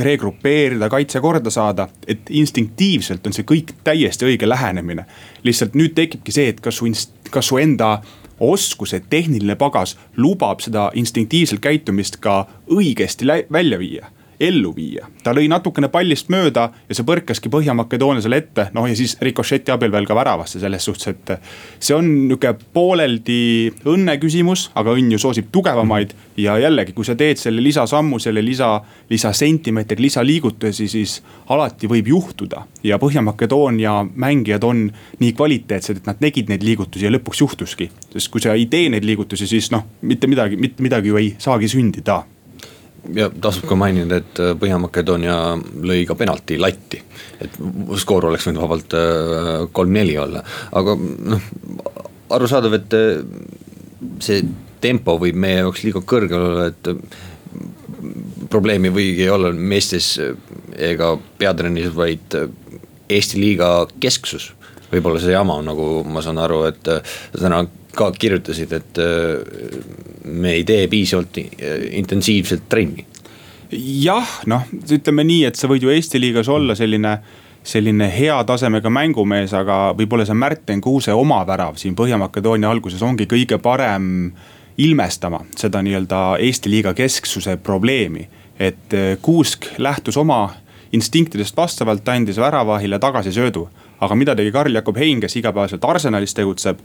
regrupeerida, 0.00 0.88
kaitse 0.88 1.20
korda 1.20 1.50
saada, 1.52 1.88
et 2.06 2.30
instinktiivselt 2.30 3.26
on 3.26 3.36
see 3.36 3.44
kõik 3.48 3.74
täiesti 3.84 4.28
õige 4.30 4.48
lähenemine. 4.48 5.04
lihtsalt 5.44 5.76
nüüd 5.76 5.94
tekibki 5.94 6.32
see, 6.32 6.48
et 6.48 6.60
kas 6.64 6.80
su, 6.80 6.88
kas 7.30 7.52
su 7.52 7.60
enda 7.60 7.98
oskused, 8.40 9.06
tehniline 9.10 9.56
pagas 9.60 9.96
lubab 10.16 10.64
seda 10.64 10.90
instinktiivset 10.94 11.60
käitumist 11.60 12.16
ka 12.20 12.46
õigesti 12.72 13.28
välja 13.52 13.78
viia 13.78 14.10
ellu 14.40 14.72
viia. 14.76 15.06
ta 15.22 15.32
lõi 15.34 15.46
natukene 15.48 15.88
pallist 15.92 16.28
mööda 16.32 16.68
ja 16.88 16.96
see 16.96 17.06
põrkaski 17.06 17.50
Põhja-Makedooniasele 17.52 18.38
ette, 18.38 18.66
noh 18.74 18.88
ja 18.88 18.96
siis 18.96 19.16
rikošeti 19.22 19.72
abil 19.74 19.92
veel 19.92 20.08
ka 20.08 20.16
väravasse 20.16 20.60
selles 20.60 20.84
suhtes, 20.84 21.08
et. 21.14 21.32
see 21.78 21.94
on 21.96 22.08
nihuke 22.28 22.54
pooleldi 22.74 23.72
õnne 23.90 24.16
küsimus, 24.22 24.68
aga 24.74 24.94
õnn 24.96 25.14
ju 25.14 25.20
soosib 25.22 25.50
tugevamaid. 25.52 26.14
ja 26.36 26.56
jällegi, 26.58 26.92
kui 26.92 27.06
sa 27.06 27.14
teed 27.14 27.38
selle 27.38 27.62
lisasammu, 27.62 28.18
selle 28.18 28.42
lisa, 28.42 28.80
lisasentimeetri, 29.10 30.02
lisaliigutusi, 30.02 30.88
siis 30.88 31.20
alati 31.48 31.88
võib 31.90 32.08
juhtuda. 32.14 32.66
ja 32.82 32.98
Põhja-Makedoonia 32.98 33.96
mängijad 34.14 34.64
on 34.64 34.86
nii 35.20 35.32
kvaliteetsed, 35.32 36.02
et 36.02 36.06
nad 36.06 36.20
tegid 36.20 36.50
neid 36.50 36.62
liigutusi 36.62 37.06
ja 37.06 37.14
lõpuks 37.14 37.40
juhtuski. 37.40 37.90
sest 38.12 38.30
kui 38.30 38.40
sa 38.40 38.54
ei 38.54 38.66
tee 38.66 38.88
neid 38.88 39.04
liigutusi, 39.04 39.46
siis 39.46 39.70
noh, 39.70 39.84
mitte 40.02 40.26
midagi, 40.26 40.56
mitte 40.56 40.82
midagi 40.82 41.08
ju 41.08 41.16
ei 41.20 41.34
saagi 41.38 41.68
sündida 41.68 42.24
ja 43.12 43.28
tasub 43.40 43.66
ka 43.68 43.76
mainida, 43.78 44.20
et 44.22 44.40
äh, 44.40 44.54
Põhja-Makedoonia 44.58 45.36
lõi 45.84 46.04
ka 46.08 46.16
penalti 46.18 46.58
latti. 46.60 47.02
et 47.44 47.58
skoor 48.00 48.28
oleks 48.30 48.46
võinud 48.48 48.62
vabalt 48.62 48.96
äh, 48.96 49.66
kolm-neli 49.72 50.16
olla, 50.18 50.44
aga 50.72 50.96
noh, 50.96 51.48
arusaadav, 52.34 52.78
et 52.78 52.96
äh, 52.96 53.22
see 54.24 54.42
tempo 54.84 55.18
võib 55.20 55.36
meie 55.40 55.62
jaoks 55.62 55.84
liiga 55.84 56.02
kõrgel 56.04 56.48
olla, 56.50 56.66
et 56.72 58.48
probleemi 58.52 58.92
võigi 58.92 59.28
olla 59.32 59.52
meestes 59.52 60.14
ega 60.76 61.14
peatrennis, 61.38 61.88
vaid 61.94 62.36
Eesti 63.08 63.40
liiga 63.40 63.86
kesksus. 64.00 64.52
võib-olla 64.90 65.20
see 65.20 65.32
jama 65.32 65.58
on, 65.60 65.66
nagu 65.68 65.86
ma 66.08 66.22
saan 66.24 66.38
aru, 66.40 66.62
et 66.68 66.88
täna 67.32 67.64
ka 67.96 68.10
kirjutasid, 68.12 68.72
et 68.72 69.00
äh, 69.02 69.84
me 70.24 70.56
ei 70.58 70.64
tee 70.64 70.88
piisavalt 70.88 71.38
äh, 71.38 71.88
intensiivselt 72.00 72.68
trenni. 72.68 73.06
jah, 74.04 74.36
noh, 74.46 74.66
ütleme 74.92 75.24
nii, 75.26 75.44
et 75.48 75.58
sa 75.58 75.70
võid 75.70 75.82
ju 75.82 75.90
Eesti 75.94 76.20
liigas 76.20 76.48
olla 76.48 76.76
selline 76.78 77.18
selline 77.64 78.10
hea 78.12 78.36
tasemega 78.44 78.90
mängumees, 78.92 79.54
aga 79.56 79.94
võib-olla 79.96 80.26
see 80.28 80.36
Märten 80.36 80.82
Kuuse 80.84 81.14
omavärav 81.16 81.78
siin 81.80 81.94
Põhja-Makedoonia 81.96 82.68
alguses 82.68 83.00
ongi 83.02 83.24
kõige 83.24 83.56
parem 83.56 84.34
ilmestama 84.76 85.40
seda 85.56 85.80
nii-öelda 85.84 86.20
Eesti 86.44 86.70
liiga 86.70 86.92
kesksuse 86.94 87.56
probleemi. 87.56 88.28
et 88.58 88.94
äh, 88.94 89.16
Kuusk 89.22 89.66
lähtus 89.78 90.16
oma 90.16 90.50
instinktidest 90.92 91.56
vastavalt, 91.56 92.08
andis 92.08 92.36
väravahile 92.38 92.98
tagasisöödu. 92.98 93.68
aga 94.00 94.14
mida 94.14 94.36
tegi 94.36 94.52
Karl-Jakob 94.52 94.96
Hein, 94.96 95.20
kes 95.20 95.36
igapäevaselt 95.36 95.84
Arsenalis 95.84 96.34
tegutseb 96.34 96.78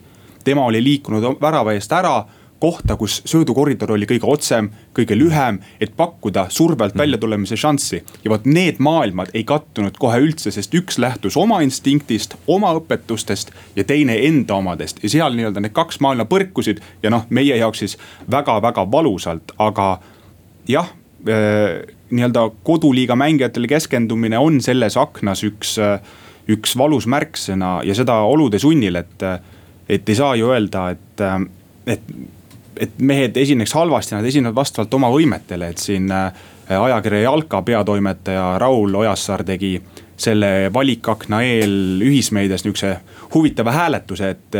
tema 0.43 0.65
oli 0.65 0.83
liikunud 0.83 1.41
värava 1.41 1.73
eest 1.73 1.91
ära 1.91 2.23
kohta, 2.59 2.95
kus 2.99 3.21
söödukoridor 3.27 3.93
oli 3.95 4.07
kõige 4.09 4.27
otsem, 4.27 4.69
kõige 4.95 5.15
lühem, 5.17 5.59
et 5.79 5.93
pakkuda 5.97 6.47
surve 6.51 6.83
alt 6.83 6.97
välja 6.97 7.17
tulemise 7.17 7.57
šanssi. 7.57 8.03
ja 8.23 8.31
vot 8.31 8.45
need 8.45 8.79
maailmad 8.79 9.31
ei 9.33 9.43
kattunud 9.43 9.97
kohe 9.97 10.19
üldse, 10.19 10.51
sest 10.51 10.73
üks 10.75 10.99
lähtus 10.99 11.37
oma 11.37 11.61
instinktist, 11.61 12.35
oma 12.47 12.73
õpetustest 12.75 13.53
ja 13.75 13.83
teine 13.83 14.17
enda 14.27 14.55
omadest. 14.55 15.03
ja 15.03 15.09
seal 15.09 15.35
nii-öelda 15.35 15.63
need 15.63 15.73
kaks 15.73 15.99
maailma 15.99 16.25
põrkusid 16.25 16.81
ja 17.03 17.09
noh, 17.09 17.25
meie 17.29 17.57
jaoks 17.57 17.79
siis 17.79 17.97
väga-väga 18.31 18.91
valusalt, 18.91 19.55
aga 19.57 19.99
jah 20.67 20.89
äh, 21.27 21.85
nii-öelda 22.09 22.49
koduliiga 22.63 23.15
mängijatele 23.15 23.67
keskendumine 23.67 24.37
on 24.37 24.61
selles 24.61 24.97
aknas 24.97 25.43
üks, 25.47 25.77
äh, 25.79 26.01
üks 26.47 26.75
valus 26.77 27.07
märksõna 27.07 27.79
ja 27.87 27.95
seda 27.95 28.19
olude 28.27 28.59
sunnil, 28.59 28.99
et 28.99 29.23
äh, 29.23 29.39
et 29.89 30.09
ei 30.09 30.15
saa 30.15 30.35
ju 30.35 30.51
öelda, 30.53 30.89
et, 30.89 31.21
äh, 31.21 31.39
et, 31.87 32.01
et 32.77 32.99
mehed 32.99 33.37
esineks 33.37 33.73
halvasti, 33.73 34.15
nad 34.15 34.25
esinevad 34.25 34.55
vastavalt 34.55 34.93
oma 34.93 35.09
võimetele, 35.13 35.71
et 35.73 35.81
siin 35.81 36.11
äh, 36.11 36.29
ajakirja 36.69 37.21
Jalka 37.21 37.61
peatoimetaja 37.61 38.57
Raul 38.61 38.95
Ojassaar 38.95 39.43
tegi 39.43 39.77
selle 40.19 40.69
valikakna 40.73 41.41
eel 41.47 42.01
ühismeedias 42.03 42.65
nihukese 42.65 42.97
huvitava 43.33 43.71
hääletuse, 43.71 44.29
et 44.29 44.57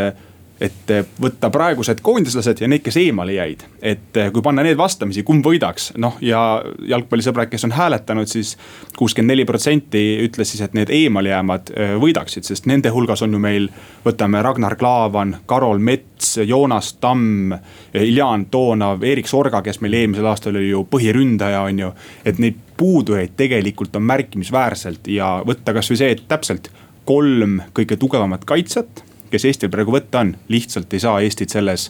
et 0.60 0.92
võtta 1.22 1.50
praegused 1.54 2.02
koondislased 2.04 2.60
ja 2.62 2.68
need, 2.68 2.84
kes 2.84 2.98
eemale 3.00 3.34
jäid. 3.38 3.64
et 3.82 4.18
kui 4.34 4.42
panna 4.44 4.64
need 4.64 4.78
vastamisi, 4.78 5.24
kumb 5.24 5.46
võidaks, 5.46 5.94
noh 5.98 6.18
ja 6.22 6.62
jalgpallisõbrad, 6.88 7.50
kes 7.52 7.66
on 7.68 7.76
hääletanud 7.76 8.28
siis. 8.28 8.58
kuuskümmend 8.98 9.32
neli 9.32 9.46
protsenti 9.46 10.04
ütles 10.26 10.52
siis, 10.52 10.62
et 10.66 10.74
need 10.74 10.92
eemale 10.94 11.30
jäämad 11.30 11.72
äh, 11.72 11.96
võidaksid, 12.02 12.48
sest 12.48 12.68
nende 12.68 12.90
hulgas 12.90 13.22
on 13.22 13.34
ju 13.34 13.40
meil. 13.40 13.70
võtame 14.06 14.42
Ragnar 14.44 14.76
Klavan, 14.76 15.38
Karol 15.46 15.80
Mets, 15.80 16.38
Joonas 16.38 16.94
Tamm, 17.02 17.54
Iljan 17.94 18.46
Toonav, 18.52 19.04
Erik 19.04 19.28
Sorga, 19.28 19.62
kes 19.62 19.82
meil 19.82 19.94
eelmisel 19.94 20.28
aastal 20.28 20.56
oli 20.56 20.70
ju 20.70 20.86
põhiründaja, 20.92 21.62
on 21.62 21.80
ju. 21.80 21.92
et 22.26 22.40
neid 22.40 22.60
puudujaid 22.78 23.36
tegelikult 23.38 23.96
on 23.96 24.08
märkimisväärselt 24.08 25.08
ja 25.12 25.40
võtta 25.46 25.74
kasvõi 25.76 26.00
see, 26.00 26.16
et 26.16 26.28
täpselt 26.28 26.72
kolm 27.06 27.60
kõige 27.76 27.98
tugevamat 28.00 28.46
kaitsjat 28.48 29.04
kes 29.32 29.46
Eestil 29.50 29.72
praegu 29.74 29.94
võtta 29.96 30.24
on, 30.24 30.36
lihtsalt 30.52 30.94
ei 30.94 31.04
saa 31.04 31.20
Eestit 31.26 31.50
selles 31.54 31.90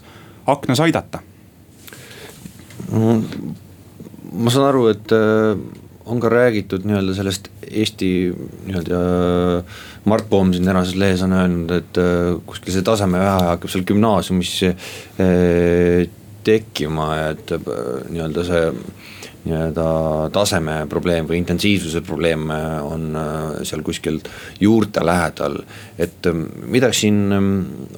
aknas 0.50 0.80
aidata. 0.84 1.22
ma 2.90 4.52
saan 4.52 4.70
aru, 4.70 4.88
et 4.94 5.14
äh, 5.14 5.58
on 6.10 6.20
ka 6.20 6.30
räägitud 6.30 6.86
nii-öelda 6.86 7.14
sellest 7.14 7.50
Eesti 7.70 8.10
nii-öelda. 8.66 9.00
Mart 10.10 10.30
Poom 10.30 10.54
siin 10.54 10.66
tänases 10.66 10.96
lehes 10.96 11.22
on 11.22 11.34
öelnud, 11.34 11.72
et 11.76 12.00
äh, 12.02 12.40
kuskil 12.46 12.74
see 12.74 12.86
tasemevahe 12.86 13.52
hakkab 13.52 13.70
seal 13.70 13.86
gümnaasiumis 13.86 14.54
äh, 14.66 16.08
tekkima, 16.48 17.12
et 17.30 17.54
nii-öelda 18.10 18.46
see 18.48 18.64
nii-öelda 19.46 19.86
taseme 20.36 20.82
probleem 20.90 21.28
või 21.30 21.40
intensiivsuse 21.44 22.02
probleem 22.06 22.50
on 22.50 23.06
äh, 23.16 23.62
seal 23.68 23.84
kuskil 23.86 24.20
juurte 24.60 25.06
lähedal. 25.06 25.62
Et 26.00 26.28
ähm, 26.30 26.46
mida 26.72 26.92
siin 26.96 27.18
ähm, 27.36 27.50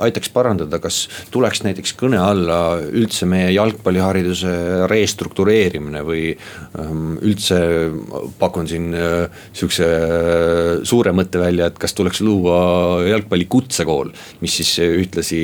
aitaks 0.02 0.32
parandada, 0.34 0.80
kas 0.82 1.04
tuleks 1.34 1.62
näiteks 1.66 1.94
kõne 2.00 2.20
alla 2.22 2.58
üldse 2.82 3.28
meie 3.30 3.52
jalgpallihariduse 3.54 4.88
restruktureerimine 4.92 6.02
või 6.08 6.32
ähm, 6.34 7.18
üldse 7.22 7.60
pakun 8.42 8.70
siin 8.72 8.90
äh, 8.98 9.44
sihukese 9.54 9.90
äh, 9.92 10.72
suure 10.88 11.14
mõtte 11.16 11.42
välja, 11.42 11.70
et 11.70 11.78
kas 11.82 11.94
tuleks 11.98 12.24
luua 12.26 13.04
jalgpalli 13.06 13.46
kutsekool, 13.52 14.12
mis 14.42 14.58
siis 14.62 14.74
ühtlasi 14.82 15.44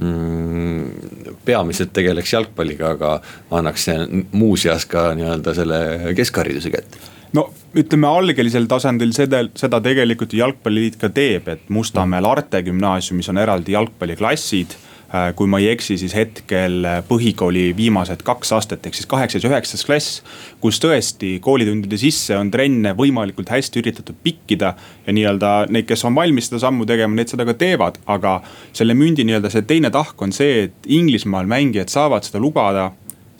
mm, 0.00 1.38
peamiselt 1.44 1.92
tegeleks 1.96 2.32
jalgpalliga, 2.32 2.94
aga 2.96 3.14
annaks 3.58 3.88
muuseas 4.32 4.88
ka 4.88 5.10
nii-öelda 5.18 5.54
selle 5.56 5.80
keskhariduse 6.16 6.72
kätte 6.72 7.17
no 7.36 7.48
ütleme 7.76 8.08
algelisel 8.08 8.68
tasandil 8.70 9.12
seda, 9.16 9.44
seda 9.58 9.80
tegelikult 9.84 10.32
jalgpalliliit 10.36 10.98
ka 11.00 11.10
teeb, 11.12 11.48
et 11.48 11.68
Mustamäel 11.68 12.24
Arte 12.28 12.62
gümnaasiumis 12.66 13.28
on 13.32 13.42
eraldi 13.44 13.76
jalgpalliklassid 13.76 14.78
Äh, 15.08 15.30
kui 15.32 15.48
ma 15.48 15.56
ei 15.56 15.70
eksi, 15.72 15.94
siis 15.96 16.12
hetkel 16.12 16.82
äh, 16.84 16.98
põhikooli 17.08 17.70
viimased 17.72 18.20
kaks 18.28 18.50
aastat, 18.52 18.84
ehk 18.84 18.96
siis 18.98 19.06
kaheksas 19.08 19.40
ja 19.40 19.48
üheksas 19.48 19.86
klass. 19.88 20.18
kus 20.60 20.76
tõesti 20.84 21.38
koolitundide 21.40 21.96
sisse 21.96 22.36
on 22.36 22.50
trenne 22.52 22.92
võimalikult 22.92 23.48
hästi 23.48 23.80
üritatud 23.80 24.18
pikkida 24.20 24.74
ja 25.06 25.14
nii-öelda 25.16 25.52
neid, 25.72 25.86
kes 25.88 26.04
on 26.04 26.12
valmis 26.12 26.50
seda 26.50 26.60
sammu 26.66 26.84
tegema, 26.84 27.16
need 27.16 27.32
seda 27.32 27.48
ka 27.48 27.56
teevad. 27.56 27.96
aga 28.04 28.42
selle 28.76 28.92
mündi 28.92 29.24
nii-öelda 29.24 29.48
see 29.54 29.64
teine 29.64 29.88
tahk 29.88 30.20
on 30.20 30.36
see, 30.36 30.68
et 30.68 30.92
Inglismaal 30.92 31.48
mängijad 31.48 31.88
saavad 31.88 32.28
seda 32.28 32.44
lubada, 32.44 32.90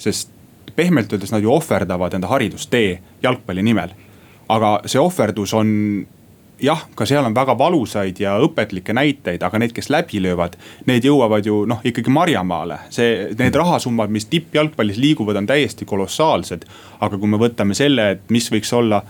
sest 0.00 0.32
pehmelt 0.78 1.12
öeldes 1.12 1.34
nad 1.34 1.42
ju 1.42 1.50
ohverdavad 1.52 2.14
enda 2.14 2.30
haridustee 2.30 3.00
jalgpalli 3.22 3.64
nimel. 3.66 3.96
aga 4.48 4.78
see 4.86 5.00
ohverdus 5.00 5.52
on 5.54 5.68
jah, 6.62 6.84
ka 6.94 7.06
seal 7.06 7.26
on 7.26 7.34
väga 7.34 7.54
valusaid 7.58 8.20
ja 8.20 8.36
õpetlikke 8.42 8.94
näiteid, 8.96 9.42
aga 9.44 9.60
need, 9.62 9.74
kes 9.76 9.90
läbi 9.92 10.22
löövad, 10.22 10.56
need 10.88 11.06
jõuavad 11.06 11.46
ju 11.46 11.62
noh, 11.68 11.82
ikkagi 11.84 12.10
Marjamaale. 12.10 12.78
see, 12.94 13.28
need 13.38 13.58
rahasummad, 13.58 14.10
mis 14.10 14.28
tippjalgpallis 14.30 14.98
liiguvad, 14.98 15.36
on 15.36 15.46
täiesti 15.46 15.84
kolossaalsed. 15.84 16.64
aga 17.00 17.18
kui 17.18 17.28
me 17.28 17.40
võtame 17.40 17.74
selle, 17.78 18.10
et 18.16 18.30
mis 18.30 18.50
võiks 18.52 18.72
olla 18.74 19.02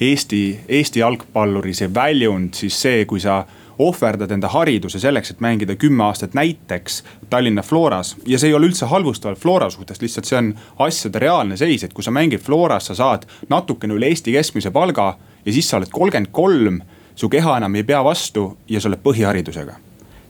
Eesti, 0.00 0.60
Eesti 0.68 1.00
jalgpalluri 1.00 1.72
see 1.74 1.88
väljund, 1.94 2.54
siis 2.54 2.76
see, 2.80 3.04
kui 3.08 3.20
sa 3.20 3.44
ohverdad 3.78 4.30
enda 4.30 4.48
hariduse 4.48 5.00
selleks, 5.00 5.30
et 5.30 5.40
mängida 5.40 5.76
kümme 5.76 6.04
aastat 6.04 6.34
näiteks 6.34 7.02
Tallinna 7.30 7.62
Floras. 7.62 8.16
ja 8.26 8.38
see 8.38 8.48
ei 8.48 8.54
ole 8.54 8.66
üldse 8.66 8.86
halvustavalt 8.86 9.38
Flora 9.38 9.70
suhtes, 9.70 10.00
lihtsalt 10.02 10.24
see 10.24 10.38
on 10.38 10.54
asjade 10.78 11.18
reaalne 11.18 11.56
seis, 11.56 11.84
et 11.84 11.92
kui 11.92 12.04
sa 12.04 12.10
mängid 12.10 12.40
Floras, 12.40 12.86
sa 12.86 12.94
saad 12.94 13.26
natukene 13.48 13.94
üle 13.94 14.08
Eesti 14.08 14.32
keskmise 14.32 14.70
palga 14.70 15.16
ja 15.44 15.52
siis 15.52 15.68
sa 15.68 15.76
oled 15.76 15.92
kolmkümmend 15.92 16.32
kolm, 16.32 16.80
su 17.14 17.28
keha 17.28 17.56
enam 17.60 17.74
ei 17.74 17.84
pea 17.84 18.02
vastu 18.04 18.56
ja 18.68 18.80
sa 18.80 18.88
oled 18.88 19.02
põhiharidusega. 19.04 19.76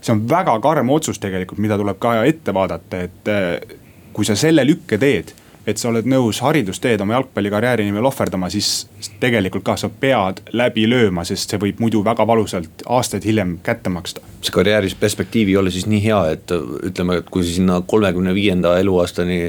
see 0.01 0.12
on 0.12 0.28
väga 0.28 0.61
karm 0.61 0.90
otsus 0.90 1.18
tegelikult, 1.18 1.59
mida 1.59 1.78
tuleb 1.78 1.99
ka 1.99 2.22
ette 2.24 2.55
vaadata, 2.55 3.01
et 3.03 3.28
eh, 3.28 3.76
kui 4.12 4.24
sa 4.24 4.36
selle 4.36 4.64
lükke 4.64 4.99
teed 4.99 5.32
et 5.66 5.80
sa 5.80 5.90
oled 5.90 6.07
nõus 6.09 6.40
haridusteed 6.44 7.03
oma 7.03 7.16
jalgpallikarjääri 7.16 7.86
nimel 7.88 8.07
ohverdama, 8.07 8.51
siis 8.51 8.86
tegelikult 9.20 9.64
ka 9.66 9.76
sa 9.80 9.88
pead 9.88 10.42
läbi 10.56 10.86
lööma, 10.88 11.24
sest 11.28 11.52
see 11.52 11.60
võib 11.62 11.80
muidu 11.82 12.02
väga 12.06 12.26
valusalt 12.28 12.84
aastaid 12.86 13.24
hiljem 13.26 13.56
kätte 13.66 13.92
maksta. 13.92 14.20
see 14.40 14.54
karjääris 14.54 14.94
perspektiiv 14.94 15.48
ei 15.48 15.56
ole 15.56 15.70
siis 15.74 15.86
nii 15.90 16.02
hea, 16.04 16.20
et 16.36 16.52
ütleme, 16.90 17.20
et 17.20 17.30
kui 17.30 17.44
sinna 17.44 17.80
kolmekümne 17.86 18.34
viienda 18.34 18.76
eluaastani 18.80 19.40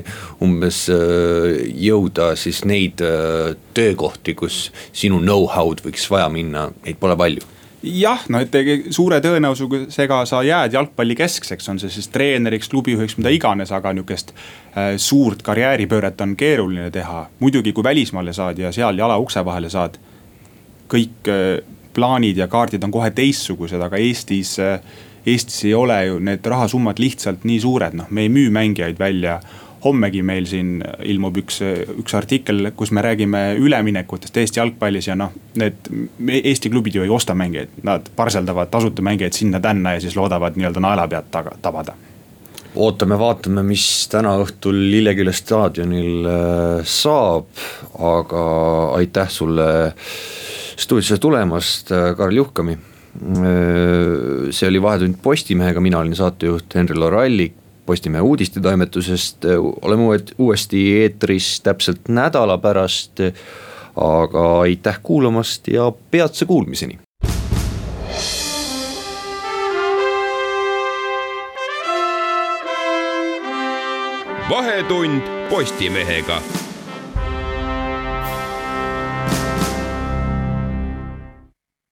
umbes 0.42 0.88
äh, 0.94 1.60
jõuda, 1.88 2.34
siis 2.36 2.64
neid 2.66 3.04
äh, 3.06 3.54
töökohti, 3.78 4.34
kus 4.34 4.72
sinu 4.94 5.22
know-how'd 5.22 5.86
võiks 5.86 6.10
vaja 6.12 6.30
minna, 6.34 6.70
neid 6.86 7.00
pole 7.02 7.18
palju 7.20 7.57
jah, 7.88 8.26
no 8.30 8.42
et 8.44 8.54
suure 8.94 9.20
tõenäosusega 9.24 10.22
sa 10.30 10.42
jääd 10.46 10.76
jalgpalli 10.78 11.16
keskseks, 11.18 11.70
on 11.72 11.80
see 11.82 11.92
siis 11.94 12.10
treeneriks, 12.14 12.70
klubijuhiks, 12.72 13.18
mida 13.20 13.34
iganes, 13.34 13.72
aga 13.76 13.94
nihukest 13.96 14.34
äh, 14.34 14.96
suurt 15.02 15.44
karjääripööret 15.46 16.22
on 16.22 16.36
keeruline 16.40 16.92
teha. 16.92 17.28
muidugi, 17.40 17.74
kui 17.74 17.84
välismaale 17.84 18.34
saad 18.34 18.60
ja 18.60 18.72
seal 18.72 18.98
jala 18.98 19.18
ukse 19.18 19.46
vahele 19.46 19.70
saad, 19.70 19.98
kõik 20.92 21.32
äh, 21.32 21.60
plaanid 21.94 22.38
ja 22.38 22.48
kaardid 22.48 22.84
on 22.84 22.94
kohe 22.94 23.12
teistsugused, 23.12 23.82
aga 23.82 23.98
Eestis 23.98 24.58
äh,, 24.60 24.80
Eestis 25.28 25.66
ei 25.68 25.74
ole 25.76 26.06
ju 26.06 26.20
need 26.24 26.46
rahasummad 26.46 27.00
lihtsalt 27.04 27.44
nii 27.44 27.60
suured, 27.60 27.98
noh, 28.00 28.08
me 28.10 28.24
ei 28.24 28.30
müü 28.32 28.52
mängijaid 28.54 29.00
välja 29.00 29.42
hommegi 29.84 30.24
meil 30.26 30.48
siin 30.50 30.82
ilmub 31.06 31.38
üks, 31.44 31.62
üks 32.02 32.18
artikkel, 32.18 32.72
kus 32.78 32.92
me 32.96 33.04
räägime 33.06 33.44
üleminekutest 33.62 34.38
Eesti 34.38 34.62
jalgpallis 34.62 35.10
ja 35.10 35.16
noh, 35.20 35.36
need 35.60 35.90
Eesti 36.28 36.72
klubid 36.74 36.98
ju 36.98 37.06
ei 37.06 37.14
osta 37.14 37.36
mängijaid, 37.38 37.80
nad 37.88 38.10
parseldavad 38.16 38.72
tasuta 38.74 39.06
mängijaid 39.06 39.38
sinna-tänna 39.38 39.98
ja 39.98 40.04
siis 40.04 40.18
loodavad 40.18 40.58
nii-öelda 40.58 40.84
naelapead 40.84 41.32
taga, 41.32 41.56
tabada 41.62 41.98
ootame-vaatame, 42.78 43.64
mis 43.66 43.86
täna 44.12 44.36
õhtul 44.42 44.78
Lilleküla 44.92 45.34
staadionil 45.36 46.28
äh, 46.30 46.88
saab, 46.88 47.50
aga 47.98 48.44
aitäh 48.98 49.32
sulle 49.34 49.70
stuudiosse 50.78 51.18
tulemast, 51.22 51.92
äh, 51.96 52.12
Karl 52.18 52.38
Juhkami. 52.38 52.78
Äh, 52.78 54.52
see 54.54 54.70
oli 54.70 54.82
Vahetund 54.84 55.18
Postimehega, 55.24 55.82
mina 55.84 56.04
olin 56.04 56.18
saatejuht 56.18 56.78
Henri 56.78 57.00
Lorallik 57.00 57.56
Postimehe 57.88 58.22
uudistetoimetusest, 58.22 59.46
oleme 59.82 60.04
uuesti 60.38 60.82
eetris 61.02 61.62
täpselt 61.64 62.10
nädala 62.10 62.58
pärast. 62.58 63.20
aga 63.96 64.60
aitäh 64.60 65.00
kuulamast 65.04 65.68
ja 65.68 65.92
peatse 66.12 66.46
kuulmiseni. 66.46 67.00
vahetund 74.50 75.22
Postimehega 75.50 76.42